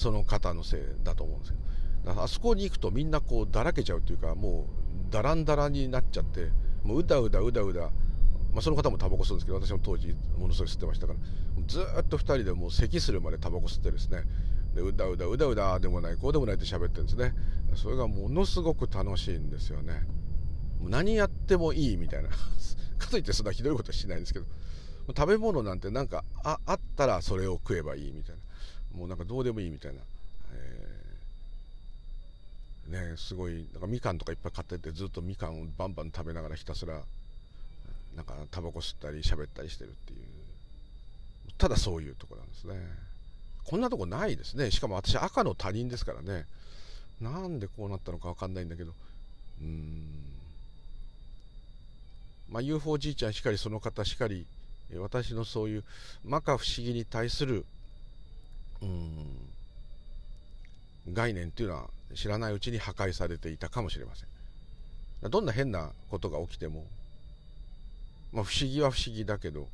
[0.00, 1.56] その方のせいだと思うんですよ
[2.06, 4.66] だからあそこに行くとみんなこうだらけちゃうというかも
[5.10, 6.48] うだらんだらになっちゃって
[6.82, 7.90] もううだうだうだうだ、
[8.52, 11.18] まあ、その方もタバコ吸うんですけど私も当時ものすごい吸ってましたから。
[11.66, 14.22] ずっと2人でもう咳するまでタバコ吸ってですね。
[14.74, 17.34] でうだうだうだうだでもないこうでもないって喋ってるんですね。
[17.74, 20.06] それがものすごく楽しいんですよね。
[20.88, 22.30] 何やってもいいみたいな。
[22.98, 24.46] かといってそんなひどいことはしないんですけど。
[25.16, 28.36] 食べ物なんてなんかああったらそれを食えばいいみたい
[28.92, 28.98] な。
[28.98, 30.00] もうなんかどうでもいいみたいな、
[30.52, 37.00] えー、ねすごいなんかみかんとかいっぱい買っててずっとみかんをバンバン食べながらひたすら
[38.16, 40.18] なんかタバコ吸ったり喋ったりしてるっていう。
[41.58, 42.74] ただそういうとこなんですね。
[43.64, 44.70] こんなとこないですね。
[44.70, 46.46] しかも私赤の他人ですからね。
[47.20, 48.92] なんでこうなったのか分かんないんだけど。
[49.60, 50.39] うーん。
[52.50, 54.46] まあ、UFO じいちゃんしかりその方しかり
[54.98, 55.84] 私のそういう
[56.22, 57.64] 摩訶不思議に対する
[58.82, 59.36] うん
[61.12, 61.84] 概念っていうのは
[62.14, 65.30] 知らないうちに破壊されていたかもしれません。
[65.30, 66.86] どんな変なことが起きても、
[68.32, 69.68] まあ、不思議は不思議だけど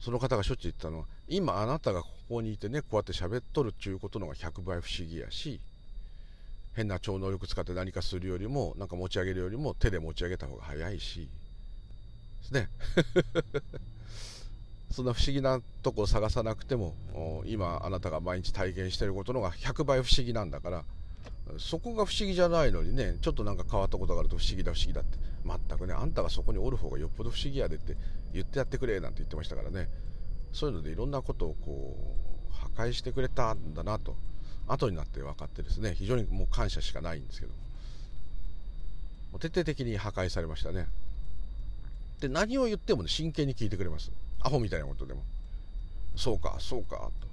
[0.00, 5.60] その方がしょっちゅう言ったのは今あなたがここにいてねこうやって喋っとるっちゅうことのが100倍不思議やし
[6.78, 11.28] 変な超能力使って何かするよりもなんか持ち上げるよりも手で持ち上げた方が早いし。
[12.40, 12.68] ですね。
[14.92, 16.94] そんな不思議なとこを探さなくても
[17.46, 20.84] 今あなたが毎日体験してることのが100倍不思議なんだから
[21.58, 25.18] そこが不思議じゃないのにねちょっとなんか変わったことがあると不思議だ不思議だって。
[25.44, 27.96] 全くねあんたがそこにおる方がよっぽど不思議やでって
[28.32, 29.88] 言ってやってくれなんて言ってましたからね。
[30.52, 31.96] そういうのでいろんなことをこ
[32.50, 34.16] う破壊してくれたんだなと。
[34.68, 37.52] 後になって分かってですね非常にもう感謝しかないんですけど。
[39.32, 40.86] も徹底的に破壊されましたね。
[42.20, 44.10] で何を言ってもね真剣に聞いてくれます。
[44.40, 45.22] アホみたいなことでも。
[46.16, 47.28] そうかそうかと。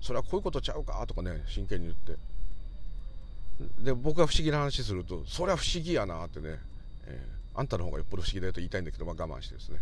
[0.00, 3.84] それはこういうことちゃうかとかね真剣に言って。
[3.84, 6.58] で僕が不思議な話するとそれは不思議やなってね、
[7.06, 9.78] えー、あんたの方がよっぽど不思議だよと言いたいんだけど、まあ、我慢してですね、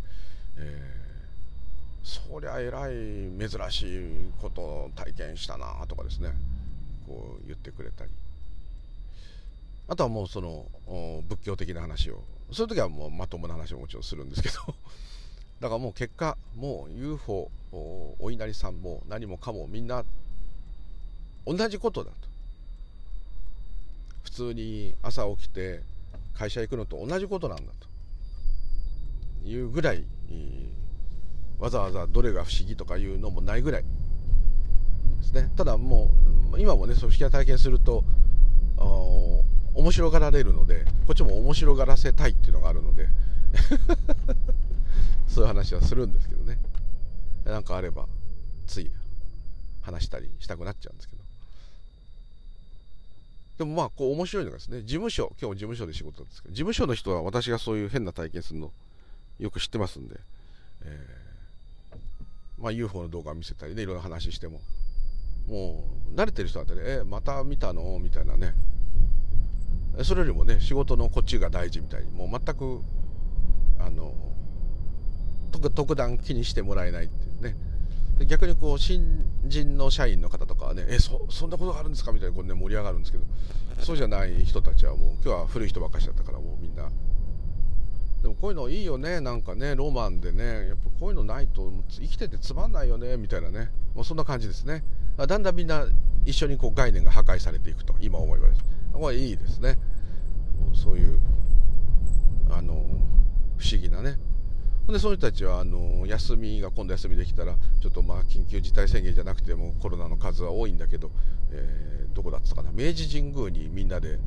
[0.58, 1.13] えー
[2.04, 2.92] そりゃえらい
[3.38, 6.32] 珍しいことを体験したなとかですね。
[7.06, 8.10] こう言ってくれたり。
[9.88, 10.66] あとはもうその
[11.28, 12.22] 仏教的な話を。
[12.52, 14.54] そういう時はもうまともな話をもちろんするんですけど。
[15.60, 20.04] だからもう結果もう UFO お稲荷さんも何もかもみんな
[21.46, 22.28] 同じことだと。
[24.24, 25.82] 普通に朝起きて
[26.34, 27.88] 会社行くのと同じことなんだと。
[29.48, 30.04] いうぐらい
[31.58, 33.82] わざわざどれが不思議とかいうのもないぐらい。
[33.82, 33.88] で
[35.24, 35.50] すね。
[35.56, 36.10] ただも
[36.52, 38.04] う今もね組織な体験すると
[39.74, 43.08] 面白がられるのでこっちも面白がらせたいっていうのがあるので
[45.26, 46.58] そういう話はするんですけどね。
[47.44, 48.06] なんかあれば
[48.66, 48.90] つい
[49.82, 51.24] 話したりしたくなっちゃうんですけど。
[53.58, 58.72] でもまあこう面白いのがですね事務所今日も事務所で仕事なんですけど事務所の人は私がそういう変な体験するの
[59.38, 60.18] よく知ってますんで、
[60.82, 61.23] えー
[62.58, 64.60] まあ、UFO の動画見せたりねいろいろ話しても。
[65.46, 68.54] もう慣れてる人だってね「えまた見たの?」みたいなね。
[70.02, 72.10] それよりもね仕事のこっちが大事みたいに。
[72.10, 72.80] もう全く
[73.78, 74.14] あの
[75.52, 77.56] 特段気にしてもらえないっていうね。
[78.26, 83.24] 逆にこう新人の社員の方とかはね「えそそんなことがあるんですか?」みたいにこう、ね、盛り上がるんですけど。
[83.80, 86.53] そうじゃない人たちはもう今日は古い人ばっかしだったからもう
[88.24, 93.70] でもこういうのいいよねなんかねロマンでねやっぱこういうのないと生きててつまんないよねみたいなね。
[93.94, 94.82] もうそんな感じですね。
[95.18, 95.84] だんだんみんな
[96.24, 98.64] 一緒にこう概念が破壊されていくと今思えばです。
[98.94, 99.76] これいいですね。
[100.72, 101.20] そういう
[102.48, 102.72] あの
[103.58, 104.16] 不思議なね。
[104.88, 111.10] でその人たちはあの休みが今度休みできたらちょっとまあ緊急事態宣言じゃなくてもコロナの数は多いんだけど、
[111.50, 112.70] えー、どこだったかな。
[112.72, 114.18] 明治神宮にみんなで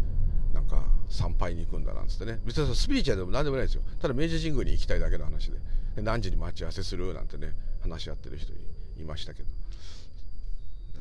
[0.58, 2.40] なんか参拝に行くんだなんつってね。
[2.44, 3.84] 別にスピリチュアルでも何でもないですよ。
[4.02, 5.58] ただ明治神宮に行きたいだけの話で。
[5.96, 8.54] で何時に待ち合わせするなんてね話し合ってる人
[9.00, 9.50] いましたけど。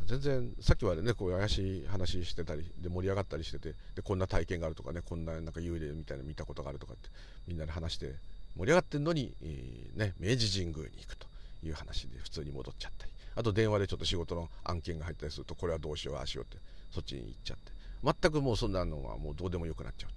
[0.07, 7.09] 全然さっきまでねこう怪しい話してたりで盛り上がったりしててでこんな体験があるとかねこんななんか幽霊みたいなの見たことがあるとかって
[7.49, 8.15] みんなで話して
[8.57, 11.27] 盛り上がってんのに、えー、ね、明治神宮に行くと
[11.65, 13.13] いう話で普通に戻っちゃったり。
[13.35, 16.57] あと電話でちょっと仕事の案件が入ったりするとこれはどうしようああしようって
[16.91, 17.76] そっちに行っちゃって。
[18.03, 20.11] 全くもうそんなのはもうどうでもよくなっちゃう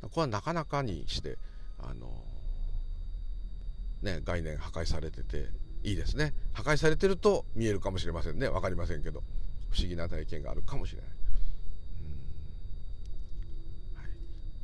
[0.00, 0.08] と。
[0.08, 1.38] これはなかなかにして
[1.78, 2.10] あの
[4.02, 5.46] ね概念破壊されてて
[5.82, 6.34] いいですね。
[6.52, 8.48] 破壊されてると見えるかもしれませんね。
[8.48, 9.22] 分かりませんけど。
[9.76, 11.10] 不思議な体験があるかもしれない、
[13.96, 14.06] はい、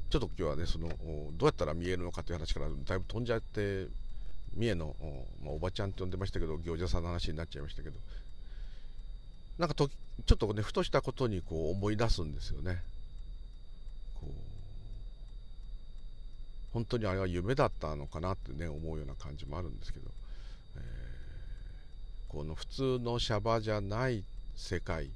[0.09, 3.89] ちょっと今日はねそのどうやったら見えるのかという話からだいぶ飛んじゃって
[4.55, 7.99] 三重のお,、まあ、おばちゃんって呼んでましたけど行者さんの話になっちゃいましたけど
[9.59, 12.83] なんかとちょっとねふとしたことにこう思い出すんですよね。
[14.21, 14.31] こう
[16.73, 20.11] 本当にあれは夢だったのかなってね思うような感じもあるんですけど。
[22.33, 24.25] この普通のシャバじゃない
[24.57, 25.11] 世界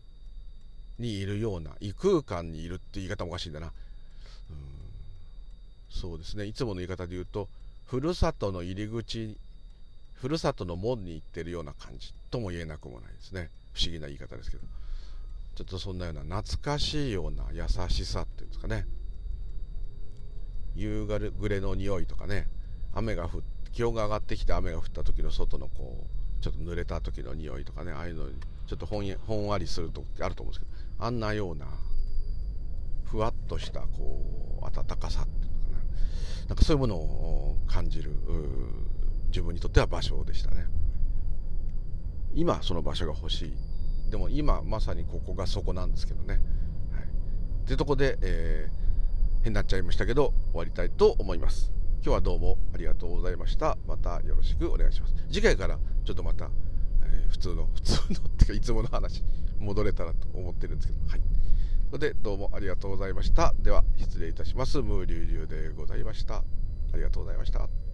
[0.98, 3.68] にいるような異空間にいるって言い方もおかしいんだな。
[3.68, 3.72] うん。
[5.88, 6.44] そうですね。
[6.44, 7.48] いつもの言い方で言うと
[7.86, 9.34] ふるさとの入り口
[10.12, 13.48] ふるさとの門に行ってるような感じとも言えなくもないですね。
[13.76, 14.62] 不思議な言い方ですけど。
[15.54, 18.86] ちょっとそんなような懐かしいような優しさっていうんですかね。
[20.74, 22.48] 夕暮れの匂いとかね。
[22.92, 26.06] 雨が降って気温が上がってきて雨が降った時の外のこ
[26.40, 27.92] うちょっと濡れた時の匂いとかね。
[27.92, 28.34] ああいうのに
[28.66, 30.66] ちょっとほんほんわりするとあると思うんですけ
[30.98, 31.04] ど。
[31.06, 31.66] あんなような
[33.04, 36.48] ふわっとしたこう温かさっていうのかな。
[36.48, 38.10] なんかそういうものを感じる
[39.28, 40.66] 自分にとっては場所でしたね。
[42.36, 43.52] 今その場所が欲しい。
[44.10, 46.34] でも今まさにここがそこなんですけどね、
[46.92, 47.06] はい、っ
[47.64, 51.72] ていうとこで、えー、変になっちゃいましたけど終わりたいと思います。
[52.04, 53.76] 今日はどうもありがとうございました。
[53.88, 55.14] またよろしくお願いします。
[55.28, 56.50] 次回からちょっとまた、
[57.04, 59.24] えー、普通の 普通のっていうかいつもの話
[59.58, 61.08] 戻れたらと思ってるんですけど。
[61.08, 61.20] はい。
[61.90, 63.54] それでどうもありがとうございました。
[63.60, 64.82] では失礼いたします。
[64.82, 66.36] ムーリュウリュウでございました。
[66.92, 67.85] ありがとうございました。